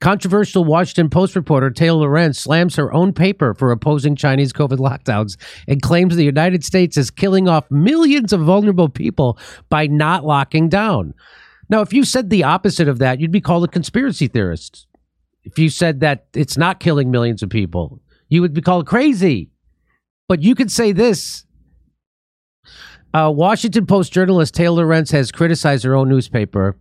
[0.00, 5.36] controversial Washington Post reporter Taylor Lorenz slams her own paper for opposing Chinese COVID lockdowns
[5.66, 10.68] and claims the United States is killing off millions of vulnerable people by not locking
[10.68, 11.14] down.
[11.68, 14.86] Now, if you said the opposite of that, you'd be called a conspiracy theorist.
[15.44, 19.50] If you said that it's not killing millions of people, you would be called crazy.
[20.28, 21.44] But you could say this.
[23.14, 26.76] Uh, Washington Post journalist Taylor Lorenz has criticized her own newspaper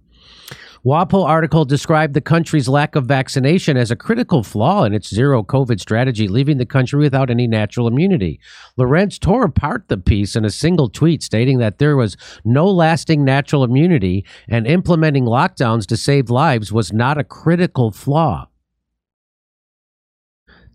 [0.85, 5.43] WAPO article described the country's lack of vaccination as a critical flaw in its zero
[5.43, 8.39] COVID strategy, leaving the country without any natural immunity.
[8.77, 13.23] Lorenz tore apart the piece in a single tweet, stating that there was no lasting
[13.23, 18.47] natural immunity and implementing lockdowns to save lives was not a critical flaw.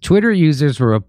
[0.00, 1.00] Twitter users were,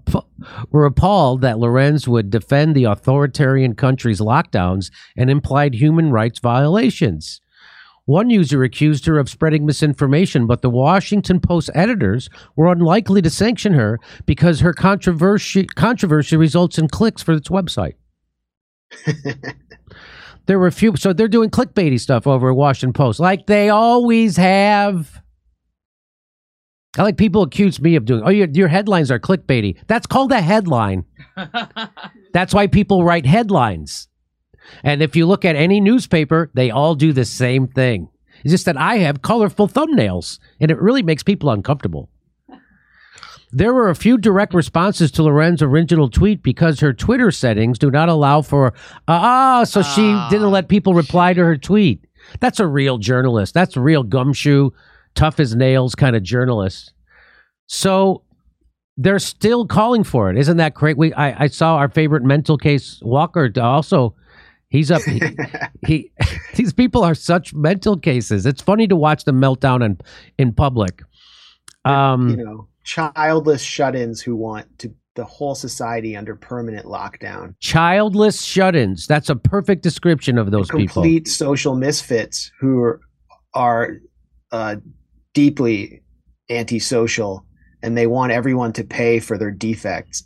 [0.70, 7.40] were appalled that Lorenz would defend the authoritarian country's lockdowns and implied human rights violations.
[8.04, 13.30] One user accused her of spreading misinformation, but the Washington Post editors were unlikely to
[13.30, 17.94] sanction her because her controversy, controversy results in clicks for its website.
[20.46, 23.68] there were a few, so they're doing clickbaity stuff over at Washington Post, like they
[23.68, 25.22] always have.
[26.98, 28.22] I like people accuse me of doing.
[28.24, 29.78] Oh, your, your headlines are clickbaity.
[29.86, 31.04] That's called a headline.
[32.34, 34.08] That's why people write headlines.
[34.82, 38.08] And if you look at any newspaper, they all do the same thing.
[38.42, 42.08] It's just that I have colorful thumbnails, and it really makes people uncomfortable.
[43.54, 47.90] There were a few direct responses to Loren's original tweet because her Twitter settings do
[47.90, 48.72] not allow for
[49.08, 52.06] ah, uh, so she uh, didn't let people reply to her tweet.
[52.40, 53.52] That's a real journalist.
[53.52, 54.70] That's a real gumshoe,
[55.14, 56.94] tough as nails kind of journalist.
[57.66, 58.22] So
[58.96, 60.38] they're still calling for it.
[60.38, 60.96] Isn't that great?
[60.96, 64.14] We I, I saw our favorite mental case Walker also
[64.72, 65.02] He's up.
[65.02, 65.20] He,
[65.86, 66.10] he,
[66.56, 68.46] these people are such mental cases.
[68.46, 69.98] It's funny to watch them melt down in
[70.38, 71.02] in public.
[71.84, 77.54] Um, you know, childless shut-ins who want to the whole society under permanent lockdown.
[77.60, 79.06] Childless shut-ins.
[79.06, 81.02] That's a perfect description of those complete people.
[81.02, 83.00] Complete social misfits who are,
[83.52, 83.98] are
[84.52, 84.76] uh,
[85.34, 86.02] deeply
[86.48, 87.44] antisocial,
[87.82, 90.24] and they want everyone to pay for their defects.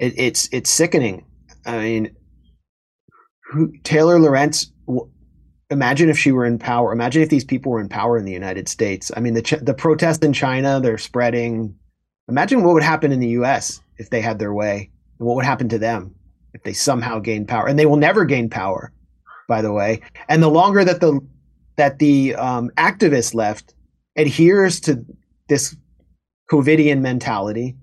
[0.00, 1.24] It, it's it's sickening.
[1.64, 2.16] I mean,
[3.52, 4.72] who Taylor Lorenz
[5.70, 6.92] imagine if she were in power.
[6.92, 9.10] Imagine if these people were in power in the United States.
[9.16, 11.74] I mean the the protests in China they're spreading.
[12.28, 14.90] Imagine what would happen in the US if they had their way.
[15.18, 16.14] And what would happen to them
[16.54, 17.66] if they somehow gain power?
[17.66, 18.92] And they will never gain power
[19.48, 20.00] by the way.
[20.28, 21.20] And the longer that the
[21.76, 23.74] that the um, activist left
[24.16, 25.04] adheres to
[25.48, 25.76] this
[26.50, 27.76] covidian mentality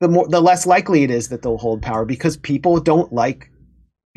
[0.00, 3.50] the more the less likely it is that they'll hold power because people don't like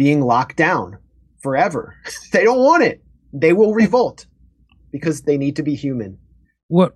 [0.02, 0.98] being locked down
[1.44, 1.96] forever.
[2.34, 3.04] they don't want it.
[3.34, 4.26] They will revolt
[4.92, 6.18] because they need to be human.
[6.70, 6.96] What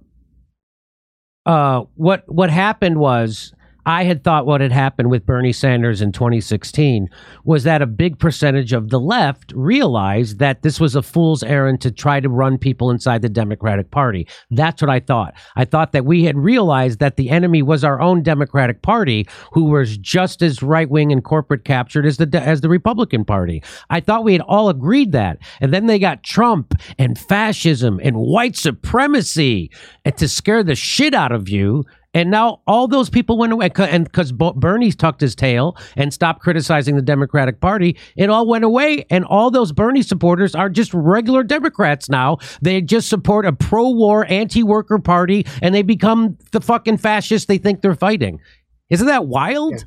[1.45, 3.53] uh what what happened was
[3.85, 7.07] I had thought what had happened with Bernie Sanders in 2016
[7.43, 11.81] was that a big percentage of the left realized that this was a fool's errand
[11.81, 14.27] to try to run people inside the Democratic Party.
[14.49, 15.35] That's what I thought.
[15.55, 19.65] I thought that we had realized that the enemy was our own Democratic Party, who
[19.65, 23.63] was just as right wing and corporate captured as the as the Republican Party.
[23.89, 28.15] I thought we had all agreed that, and then they got Trump and fascism and
[28.17, 29.69] white supremacy,
[30.03, 33.69] and to scare the shit out of you and now all those people went away,
[33.77, 38.63] and because Bernie tucked his tail and stopped criticizing the Democratic Party, it all went
[38.63, 39.05] away.
[39.09, 42.37] And all those Bernie supporters are just regular Democrats now.
[42.61, 47.81] They just support a pro-war, anti-worker party, and they become the fucking fascists they think
[47.81, 48.39] they're fighting.
[48.89, 49.73] Isn't that wild?
[49.73, 49.79] Yeah,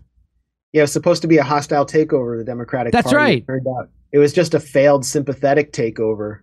[0.74, 3.47] yeah it was supposed to be a hostile takeover of the Democratic That's Party.
[3.47, 3.85] That's right.
[4.12, 6.41] It, it was just a failed sympathetic takeover.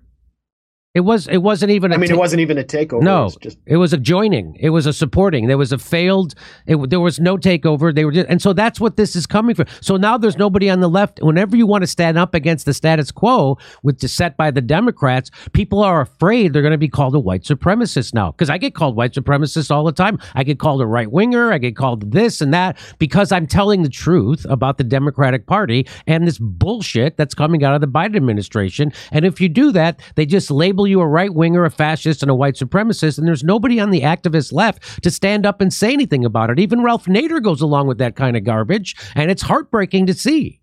[0.96, 1.28] It was.
[1.28, 1.92] It wasn't even.
[1.92, 3.02] I mean, ta- it wasn't even a takeover.
[3.02, 4.56] No, it was just it was a joining.
[4.62, 5.48] It was a supporting.
[5.48, 6.36] There was a failed.
[6.68, 7.94] It, there was no takeover.
[7.94, 9.66] They were, just, and so that's what this is coming from.
[9.82, 11.20] So now there's nobody on the left.
[11.22, 14.62] Whenever you want to stand up against the status quo, which is set by the
[14.62, 18.32] Democrats, people are afraid they're going to be called a white supremacist now.
[18.32, 20.18] Because I get called white supremacist all the time.
[20.34, 21.52] I get called a right winger.
[21.52, 25.88] I get called this and that because I'm telling the truth about the Democratic Party
[26.08, 28.94] and this bullshit that's coming out of the Biden administration.
[29.12, 32.32] And if you do that, they just label you a right winger a fascist and
[32.32, 35.94] a white supremacist, and there's nobody on the activist left to stand up and say
[35.94, 36.60] anything about it.
[36.60, 40.62] Even Ralph Nader goes along with that kind of garbage, and it's heartbreaking to see.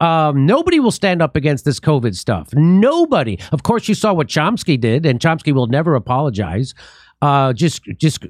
[0.00, 2.48] Um, nobody will stand up against this COVID stuff.
[2.54, 3.38] Nobody.
[3.52, 6.74] Of course, you saw what Chomsky did, and Chomsky will never apologize
[7.22, 8.26] uh, just just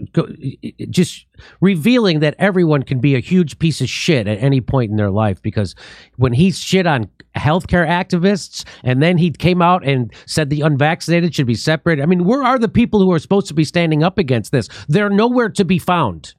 [0.91, 1.27] just
[1.61, 5.11] revealing that everyone can be a huge piece of shit at any point in their
[5.11, 5.75] life because
[6.17, 11.35] when he shit on healthcare activists and then he came out and said the unvaccinated
[11.35, 12.03] should be separated.
[12.03, 14.69] I mean, where are the people who are supposed to be standing up against this?
[14.89, 16.35] They're nowhere to be found.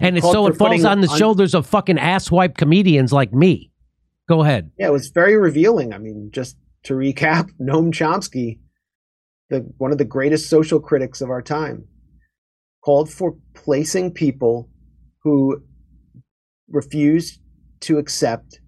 [0.00, 3.70] And it's, so it falls on the un- shoulders of fucking asswipe comedians like me.
[4.28, 4.70] Go ahead.
[4.78, 5.92] Yeah, it was very revealing.
[5.92, 8.58] I mean, just to recap, Noam Chomsky
[9.52, 11.86] the one of the greatest social critics of our time,
[12.84, 14.68] called for placing people
[15.22, 15.62] who
[16.68, 17.38] refused
[17.80, 18.58] to accept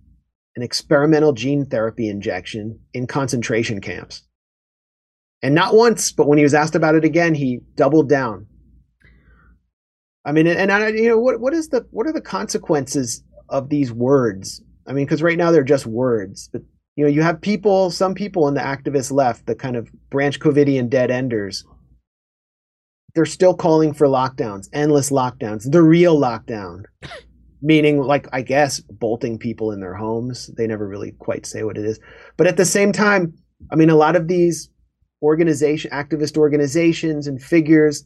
[0.56, 4.22] an experimental gene therapy injection in concentration camps.
[5.42, 8.46] And not once, but when he was asked about it again, he doubled down.
[10.24, 13.68] I mean, and I, you know, what what is the what are the consequences of
[13.68, 14.62] these words?
[14.86, 16.62] I mean, because right now they're just words, but
[16.96, 20.38] you know, you have people, some people in the activist left, the kind of branch
[20.38, 21.64] Covidian dead enders,
[23.14, 26.84] they're still calling for lockdowns, endless lockdowns, the real lockdown.
[27.66, 30.50] Meaning, like, I guess, bolting people in their homes.
[30.58, 31.98] They never really quite say what it is.
[32.36, 33.32] But at the same time,
[33.72, 34.68] I mean, a lot of these
[35.22, 38.04] organization, activist organizations and figures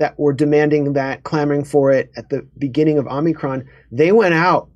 [0.00, 4.68] that were demanding that, clamoring for it at the beginning of Omicron, they went out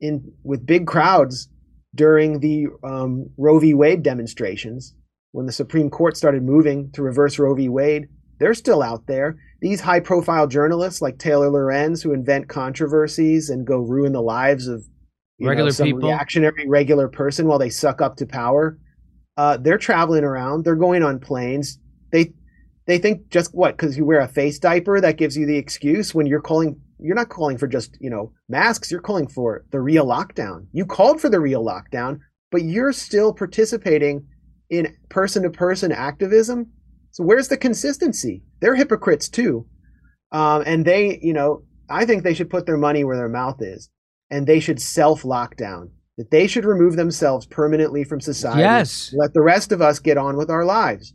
[0.00, 1.48] in with big crowds
[1.94, 3.74] during the um, Roe v.
[3.74, 4.94] Wade demonstrations,
[5.32, 7.68] when the Supreme Court started moving to reverse Roe v.
[7.68, 9.38] Wade, they're still out there.
[9.60, 14.66] These high profile journalists like Taylor Lorenz, who invent controversies and go ruin the lives
[14.66, 14.84] of
[15.40, 18.78] regular know, some people, reactionary regular person while they suck up to power.
[19.36, 20.64] Uh, they're traveling around.
[20.64, 21.78] They're going on planes.
[22.12, 22.32] They
[22.86, 26.14] they think just what because you wear a face diaper that gives you the excuse
[26.14, 29.80] when you're calling you're not calling for just you know masks you're calling for the
[29.80, 30.66] real lockdown.
[30.72, 32.20] You called for the real lockdown
[32.50, 34.26] but you're still participating
[34.68, 36.66] in person to person activism.
[37.12, 38.42] So where's the consistency?
[38.60, 39.66] They're hypocrites too.
[40.32, 43.60] Um, and they you know i think they should put their money where their mouth
[43.60, 43.90] is
[44.30, 49.12] and they should self lockdown that they should remove themselves permanently from society yes.
[49.12, 51.14] let the rest of us get on with our lives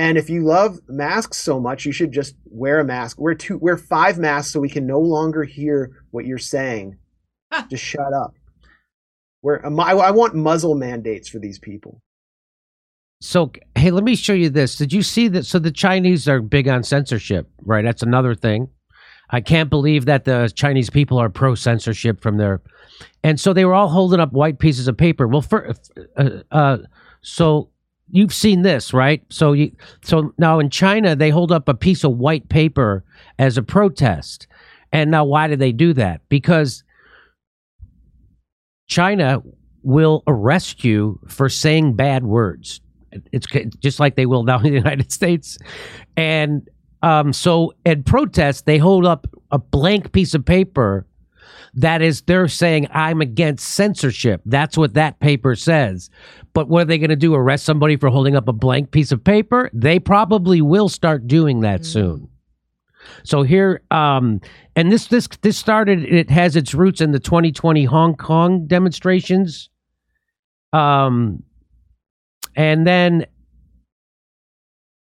[0.00, 3.20] and if you love masks so much, you should just wear a mask.
[3.20, 6.96] Wear two, wear five masks so we can no longer hear what you're saying.
[7.68, 8.32] just shut up.
[9.42, 12.00] Where I want muzzle mandates for these people.
[13.20, 14.76] So, hey, let me show you this.
[14.76, 15.44] Did you see that?
[15.44, 17.84] So the Chinese are big on censorship, right?
[17.84, 18.70] That's another thing.
[19.28, 22.62] I can't believe that the Chinese people are pro censorship from their,
[23.22, 25.28] and so they were all holding up white pieces of paper.
[25.28, 25.74] Well, for,
[26.16, 26.78] uh, uh,
[27.20, 27.68] so
[28.12, 29.22] you've seen this, right?
[29.28, 33.04] So you so now in China they hold up a piece of white paper
[33.38, 34.46] as a protest.
[34.92, 36.20] And now why do they do that?
[36.28, 36.82] Because
[38.88, 39.42] China
[39.82, 42.80] will arrest you for saying bad words.
[43.32, 43.46] It's
[43.78, 45.58] just like they will now in the United States.
[46.16, 46.68] And
[47.02, 51.06] um, so at protest, they hold up a blank piece of paper
[51.74, 54.42] that is, they're saying, I'm against censorship.
[54.44, 56.10] That's what that paper says.
[56.52, 57.34] But what are they going to do?
[57.34, 59.70] Arrest somebody for holding up a blank piece of paper?
[59.72, 61.92] They probably will start doing that mm-hmm.
[61.92, 62.28] soon.
[63.22, 64.40] So here, um,
[64.76, 66.04] and this this this started.
[66.04, 69.70] It has its roots in the 2020 Hong Kong demonstrations.
[70.72, 71.42] Um,
[72.56, 73.26] and then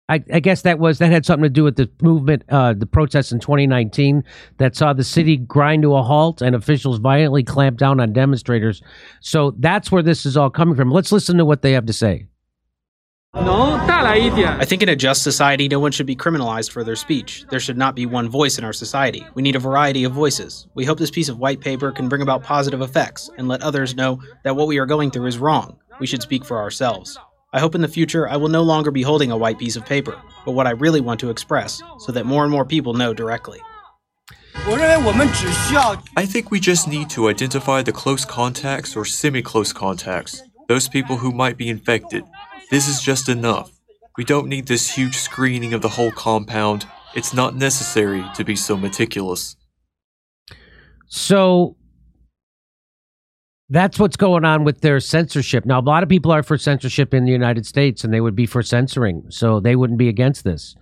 [0.08, 2.84] I, I, guess that was that had something to do with the movement, uh, the
[2.84, 4.22] protests in 2019
[4.58, 8.82] that saw the city grind to a halt and officials violently clamp down on demonstrators.
[9.20, 10.90] So that's where this is all coming from.
[10.90, 12.26] Let's listen to what they have to say.
[14.60, 17.46] I think in a just society, no one should be criminalized for their speech.
[17.50, 19.26] There should not be one voice in our society.
[19.34, 20.68] We need a variety of voices.
[20.74, 23.96] We hope this piece of white paper can bring about positive effects and let others
[23.96, 25.78] know that what we are going through is wrong.
[25.98, 27.18] We should speak for ourselves.
[27.54, 29.86] I hope in the future I will no longer be holding a white piece of
[29.86, 33.14] paper, but what I really want to express, so that more and more people know
[33.14, 33.60] directly.
[36.16, 40.88] I think we just need to identify the close contacts or semi close contacts, those
[40.88, 42.24] people who might be infected.
[42.72, 43.70] This is just enough.
[44.18, 46.88] We don't need this huge screening of the whole compound.
[47.14, 49.54] It's not necessary to be so meticulous.
[51.06, 51.76] So
[53.70, 55.64] that's what's going on with their censorship.
[55.64, 58.36] Now, a lot of people are for censorship in the United States, and they would
[58.36, 60.76] be for censoring, so they wouldn't be against this.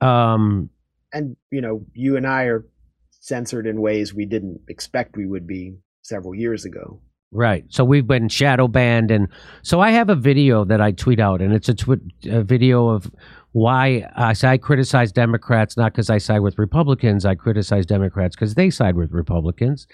[0.00, 0.70] Um,
[1.12, 2.66] and you know, you and I are
[3.10, 7.00] censored in ways we didn't expect we would be several years ago.
[7.32, 7.64] Right.
[7.68, 9.28] So we've been shadow banned, and
[9.62, 12.88] so I have a video that I tweet out, and it's a, tw- a video
[12.88, 13.10] of
[13.52, 17.24] why I, say I criticize Democrats not because I side with Republicans.
[17.26, 19.86] I criticize Democrats because they side with Republicans.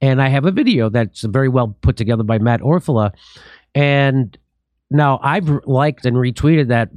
[0.00, 3.12] And I have a video that's very well put together by Matt Orfalea.
[3.74, 4.36] And
[4.90, 6.90] now I've liked and retweeted that,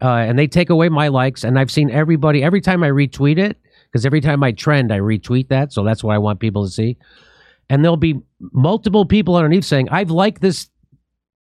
[0.00, 1.44] uh, and they take away my likes.
[1.44, 3.58] And I've seen everybody every time I retweet it
[3.90, 5.74] because every time I trend, I retweet that.
[5.74, 6.96] So that's what I want people to see.
[7.68, 8.20] And there'll be
[8.52, 10.69] multiple people underneath saying, I've liked this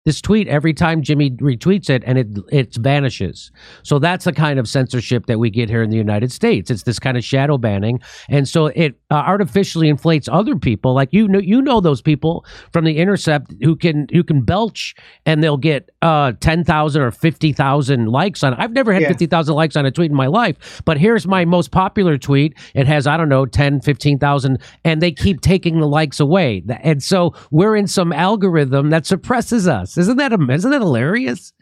[0.05, 3.51] this tweet every time Jimmy retweets it and it it vanishes.
[3.83, 6.71] So that's the kind of censorship that we get here in the United States.
[6.71, 10.95] It's this kind of shadow banning, and so it uh, artificially inflates other people.
[10.95, 14.95] Like you know, you know those people from the Intercept who can who can belch
[15.25, 18.53] and they'll get uh, ten thousand or fifty thousand likes on.
[18.53, 18.59] It.
[18.59, 19.09] I've never had yeah.
[19.09, 22.55] fifty thousand likes on a tweet in my life, but here's my most popular tweet.
[22.75, 27.03] It has I don't know 10, 15,000, and they keep taking the likes away, and
[27.03, 29.94] so we're in some algorithm that suppresses us.
[29.97, 31.53] Isn't that isn't that hilarious?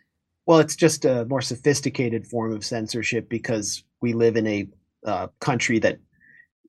[0.47, 4.69] Well, it's just a more sophisticated form of censorship because we live in a
[5.07, 5.99] uh, country that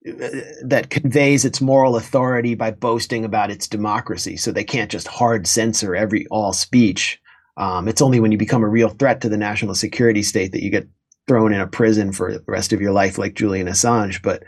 [0.07, 0.30] uh,
[0.66, 4.38] that conveys its moral authority by boasting about its democracy.
[4.38, 7.20] So they can't just hard censor every all speech.
[7.57, 10.64] Um, it's only when you become a real threat to the national security state that
[10.64, 10.88] you get
[11.28, 14.22] thrown in a prison for the rest of your life, like Julian Assange.
[14.22, 14.43] But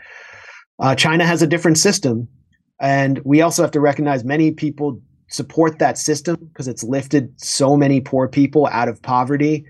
[0.78, 2.28] uh, China has a different system,
[2.80, 7.76] and we also have to recognize many people support that system because it's lifted so
[7.76, 9.64] many poor people out of poverty.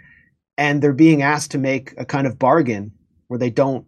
[0.58, 2.92] And they're being asked to make a kind of bargain
[3.28, 3.86] where they don't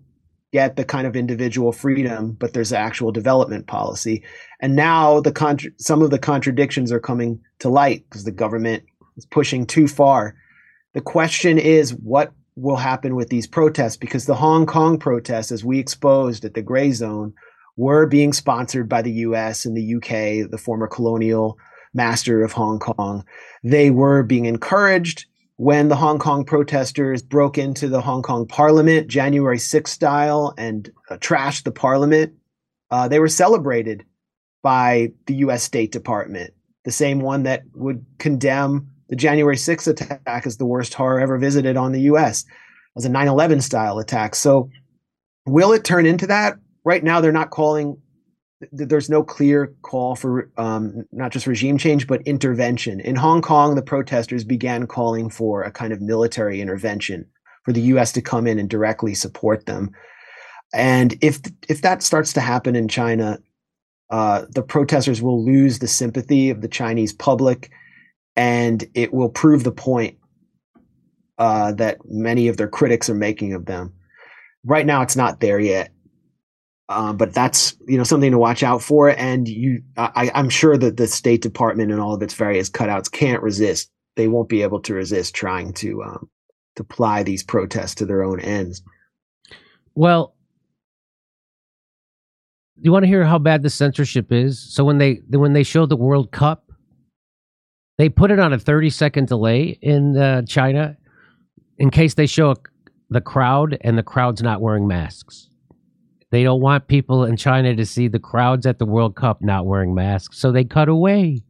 [0.53, 4.25] get the kind of individual freedom but there's actual development policy.
[4.61, 8.85] And now the contra- some of the contradictions are coming to light because the government
[9.17, 10.35] is pushing too far.
[10.95, 13.97] The question is what will happen with these protests?
[13.97, 17.33] Because the Hong Kong protests as we exposed at the Grayzone
[17.79, 21.57] were being sponsored by the US and the UK, the former colonial
[21.95, 23.25] master of Hong Kong.
[23.63, 25.27] They were being encouraged
[25.57, 30.91] when the Hong Kong protesters broke into the Hong Kong parliament, January 6th style, and
[31.09, 32.35] uh, trashed the parliament.
[32.91, 34.05] Uh, they were celebrated
[34.63, 36.53] by the US State Department,
[36.85, 41.39] the same one that would condemn the January 6th attack as the worst horror ever
[41.39, 42.45] visited on the US
[42.97, 44.35] as a 9 11 style attack.
[44.35, 44.69] So,
[45.47, 46.57] will it turn into that?
[46.89, 48.01] Right now they're not calling
[48.73, 52.99] there's no clear call for um, not just regime change but intervention.
[53.01, 57.27] In hong kong the protesters began calling for a kind of military intervention
[57.65, 59.91] for the us to come in and directly support them.
[60.73, 63.39] And if if that starts to happen in china
[64.11, 67.71] uh, the protesters will lose the sympathy of the chinese public
[68.35, 70.17] and it will prove the point
[71.37, 73.93] uh, that many of their critics are making of them.
[74.65, 75.93] Right now it's not there yet
[76.89, 79.11] uh, but that's you know something to watch out for.
[79.11, 83.11] And you, I, I'm sure that the State Department and all of its various cutouts
[83.11, 83.91] can't resist.
[84.17, 86.31] They won't be able to resist trying to um,
[86.77, 88.83] to ply these protests to their own ends.
[89.95, 90.35] Well,
[92.77, 94.59] do you want to hear how bad the censorship is?
[94.59, 96.71] So when they when they showed the World Cup,
[97.99, 100.97] they put it on a 30 second delay in uh, China
[101.77, 102.57] in case they show a,
[103.11, 105.48] the crowd and the crowd's not wearing masks.
[106.31, 109.67] They don't want people in China to see the crowds at the World Cup not
[109.67, 111.43] wearing masks, so they cut away.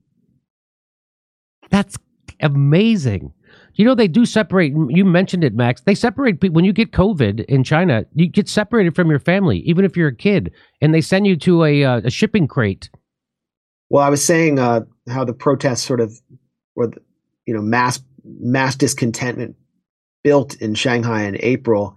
[1.71, 1.97] That's
[2.41, 3.33] amazing.
[3.75, 4.73] You know, they do separate.
[4.89, 5.81] You mentioned it, Max.
[5.83, 8.05] They separate people when you get COVID in China.
[8.15, 11.37] You get separated from your family, even if you're a kid, and they send you
[11.39, 12.91] to a, uh, a shipping crate.
[13.89, 16.13] Well, I was saying uh, how the protests sort of,
[16.75, 17.01] or the,
[17.47, 19.57] you know, mass mass discontentment
[20.23, 21.97] built in Shanghai in April.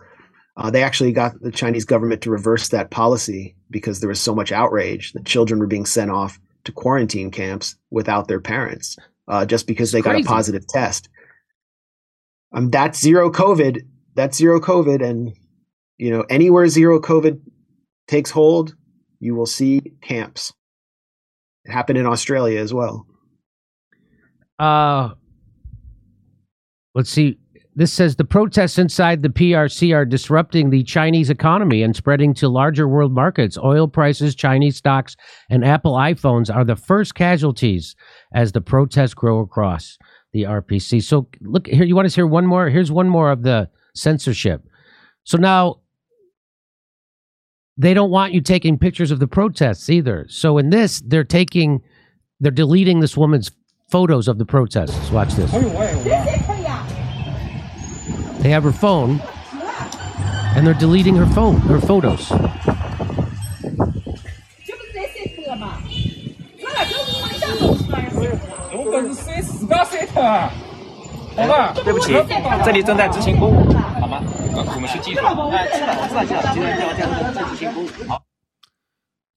[0.58, 4.36] Uh, they actually got the Chinese government to reverse that policy because there was so
[4.36, 8.98] much outrage that children were being sent off to quarantine camps without their parents
[9.28, 10.24] uh, just because It's they crazy.
[10.24, 11.10] got a positive test.
[12.54, 13.80] Um, that's zero COVID.
[14.14, 15.32] That's zero COVID, and
[15.98, 17.40] you know anywhere zero COVID
[18.08, 18.76] takes hold,
[19.22, 20.54] you will see camps.
[21.64, 23.06] It happened in Australia as well.
[24.60, 25.12] Uh,
[26.94, 27.40] let's see.
[27.74, 32.50] This says the protests inside the PRC are disrupting the Chinese economy and spreading to
[32.50, 33.58] larger world markets.
[33.58, 35.16] Oil prices, Chinese stocks,
[35.50, 37.96] and Apple iPhones are the first casualties
[38.34, 39.98] as the protests grow across
[40.34, 41.02] the RPC.
[41.02, 42.70] So, look here, you want to hear one more?
[42.70, 44.64] Here's one more of the censorship.
[45.24, 45.80] So now
[47.78, 50.26] they don't want you taking pictures of the protests either.
[50.30, 51.82] So, in this, they're taking,
[52.42, 53.50] they're deleting this woman's
[53.90, 55.10] photos of the protests.
[55.10, 56.51] Watch this.
[58.42, 59.22] They have her phone,
[60.56, 62.28] and they're deleting her phone, her photos.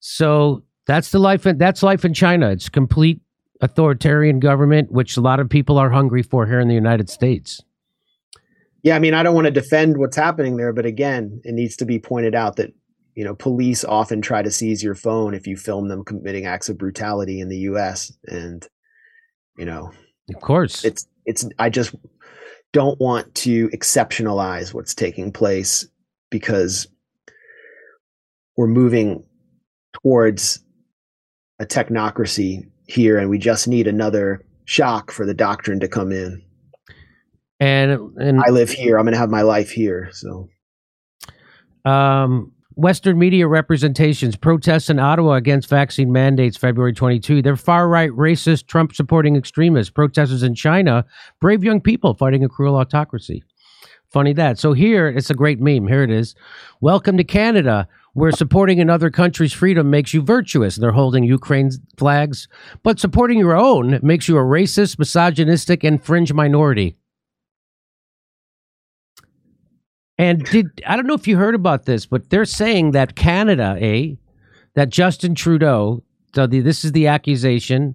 [0.01, 1.47] So that's the life.
[1.47, 2.51] In, that's life in China.
[2.51, 3.21] It's complete
[3.61, 7.63] authoritarian government, which a lot of people are hungry for here in the United States.
[8.85, 11.74] Yeah, I mean, I don't want to defend what's happening there, but again, it needs
[11.76, 12.72] to be pointed out that
[13.14, 16.68] you know police often try to seize your phone if you film them committing acts
[16.68, 18.12] of brutality in the U.S.
[18.26, 18.68] and
[19.57, 19.91] you know
[20.35, 21.95] Of course, it's it's I just
[22.72, 25.89] don't want to exceptionalize what's taking place
[26.30, 26.87] because
[28.59, 29.24] we're moving
[30.03, 30.62] towards
[31.59, 36.43] a technocracy here, and we just need another shock for the doctrine to come in.
[37.61, 38.99] And and I live here.
[38.99, 40.11] I'm going to have my life here.
[40.13, 40.49] So
[41.85, 47.41] um, Western media representations protests in Ottawa against vaccine mandates February 22.
[47.43, 49.91] They're far right, racist, Trump supporting extremists.
[49.91, 51.05] Protesters in China,
[51.41, 53.45] brave young people fighting a cruel autocracy.
[54.11, 54.59] Funny that.
[54.59, 55.89] So here, it's a great meme.
[55.89, 56.35] Here it is.
[56.81, 60.77] Welcome to Canada, where supporting another country's freedom makes you virtuous.
[60.77, 62.49] They're holding Ukraine's flags,
[62.83, 66.97] but supporting your own makes you a racist, misogynistic, and fringe minority.
[70.19, 73.77] And did I don't know if you heard about this, but they're saying that Canada,
[73.81, 74.15] eh,
[74.75, 76.03] that Justin Trudeau,
[76.35, 77.95] so the, this is the accusation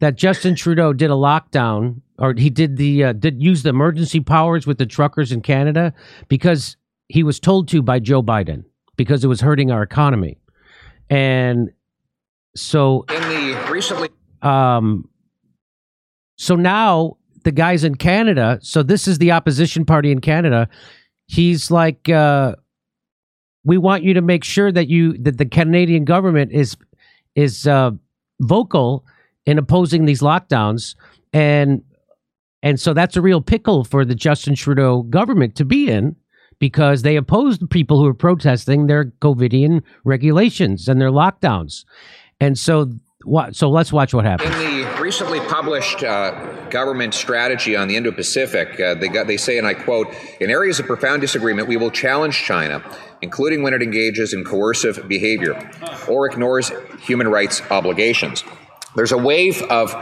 [0.00, 4.20] that Justin Trudeau did a lockdown or he did the uh, did use the emergency
[4.20, 5.92] powers with the truckers in Canada
[6.28, 6.76] because
[7.08, 8.64] he was told to by Joe Biden
[8.96, 10.38] because it was hurting our economy.
[11.08, 11.70] And
[12.54, 14.08] so In the recently
[14.42, 15.08] um
[16.36, 20.68] so now the guys in Canada, so this is the opposition party in Canada.
[21.26, 22.56] He's like uh
[23.64, 26.76] we want you to make sure that you that the Canadian government is
[27.34, 27.90] is uh
[28.40, 29.04] vocal
[29.44, 30.94] in opposing these lockdowns
[31.32, 31.82] and
[32.62, 36.16] and so that's a real pickle for the Justin Trudeau government to be in
[36.58, 41.84] because they oppose the people who are protesting their COVIDian regulations and their lockdowns.
[42.40, 42.90] And so
[43.26, 44.54] what so let's watch what happens.
[44.54, 46.30] in the recently published uh,
[46.70, 50.78] government strategy on the Indo-Pacific, uh, they got they say, and I quote: "In areas
[50.78, 52.82] of profound disagreement, we will challenge China,
[53.20, 55.58] including when it engages in coercive behavior
[56.08, 56.70] or ignores
[57.00, 58.44] human rights obligations."
[58.94, 59.92] There's a wave of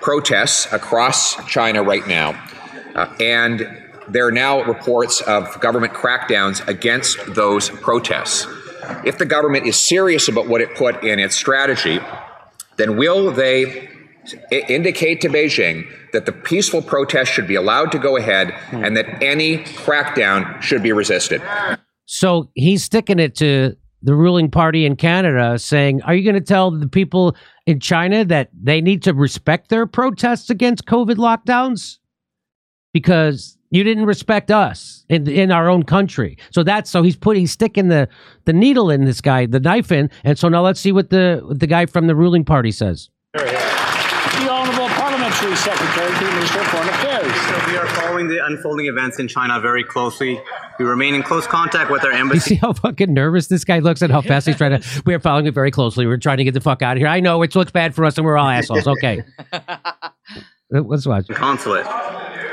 [0.00, 2.40] protests across China right now,
[2.94, 3.66] uh, and
[4.08, 8.46] there are now reports of government crackdowns against those protests.
[9.04, 12.00] If the government is serious about what it put in its strategy,
[12.78, 13.88] then will they
[14.50, 19.22] indicate to Beijing that the peaceful protest should be allowed to go ahead and that
[19.22, 21.42] any crackdown should be resisted?
[22.06, 26.46] So he's sticking it to the ruling party in Canada, saying, Are you going to
[26.46, 31.98] tell the people in China that they need to respect their protests against COVID lockdowns?
[32.92, 36.38] Because you didn't respect us in in our own country.
[36.50, 38.08] So that's so he's putting he's sticking the
[38.44, 40.10] the needle in this guy, the knife in.
[40.24, 43.10] And so now let's see what the what the guy from the ruling party says.
[43.32, 47.34] The Honourable Parliamentary Secretary to the Minister of Foreign Affairs.
[47.34, 50.40] So we are following the unfolding events in China very closely.
[50.78, 52.36] We remain in close contact with our embassy.
[52.36, 55.02] You see how fucking nervous this guy looks and how fast he's trying to.
[55.06, 56.06] We're following it very closely.
[56.06, 57.08] We're trying to get the fuck out of here.
[57.08, 58.86] I know it looks bad for us and we're all assholes.
[58.86, 59.22] Okay.
[60.74, 61.28] Uh, Let's watch.
[61.28, 61.86] consulate.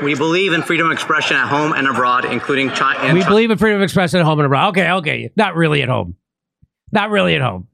[0.02, 3.14] We believe in freedom of expression at home and abroad, including China.
[3.14, 4.68] we believe in freedom of expression at home and abroad.
[4.70, 5.30] Okay, okay.
[5.36, 6.16] Not really at home.
[6.92, 7.68] Not really at home.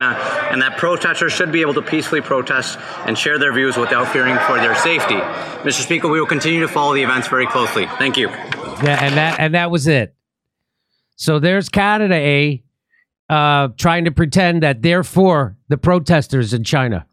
[0.00, 4.36] and that protesters should be able to peacefully protest and share their views without fearing
[4.46, 5.14] for their safety.
[5.14, 5.82] Mr.
[5.82, 7.86] Speaker, we will continue to follow the events very closely.
[7.98, 8.28] Thank you.
[8.28, 10.14] Yeah, and that and that was it.
[11.16, 12.62] So there's Canada, A,
[13.28, 17.06] uh, trying to pretend that they're for the protesters in China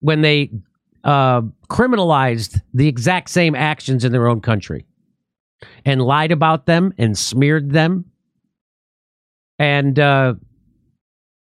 [0.00, 0.50] when they
[1.04, 4.86] uh, criminalized the exact same actions in their own country
[5.84, 8.04] and lied about them and smeared them.
[9.58, 10.34] And uh,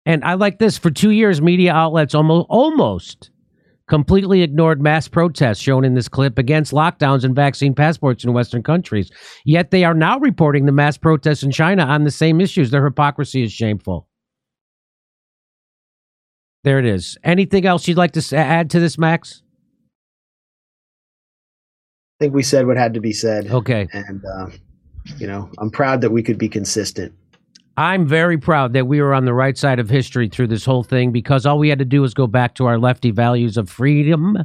[0.06, 3.30] and I like this for two years, media outlets almost almost
[3.86, 8.62] completely ignored mass protests shown in this clip against lockdowns and vaccine passports in Western
[8.62, 9.10] countries.
[9.44, 12.70] Yet they are now reporting the mass protests in China on the same issues.
[12.70, 14.08] Their hypocrisy is shameful.
[16.64, 17.18] There it is.
[17.22, 19.42] Anything else you'd like to add to this, Max?
[22.14, 23.48] I think we said what had to be said.
[23.50, 23.88] Okay.
[23.92, 24.46] And, uh,
[25.18, 27.12] you know, I'm proud that we could be consistent.
[27.76, 30.84] I'm very proud that we were on the right side of history through this whole
[30.84, 33.68] thing because all we had to do was go back to our lefty values of
[33.68, 34.38] freedom,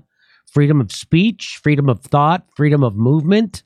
[0.52, 3.62] freedom of speech, freedom of thought, freedom of movement,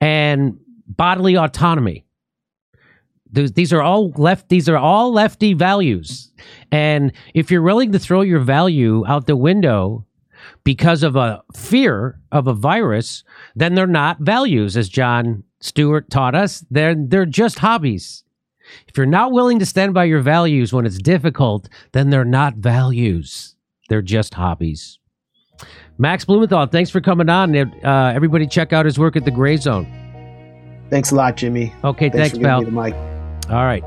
[0.00, 2.04] and bodily autonomy.
[3.30, 4.50] These these are all left.
[4.50, 6.30] These are all lefty values,
[6.70, 10.06] and if you're willing to throw your value out the window
[10.64, 16.34] because of a fear of a virus, then they're not values, as Jon Stewart taught
[16.34, 16.64] us.
[16.70, 18.24] They're they're just hobbies.
[18.88, 22.54] If you're not willing to stand by your values when it's difficult, then they're not
[22.56, 23.56] values.
[23.88, 24.98] They're just hobbies.
[25.98, 27.54] Max Blumenthal, thanks for coming on.
[27.56, 29.86] Uh, everybody, check out his work at the Grayzone.
[30.90, 31.72] Thanks a lot, Jimmy.
[31.84, 32.60] Okay, thanks, for giving pal.
[32.60, 32.94] me the mic.
[33.50, 33.84] All right.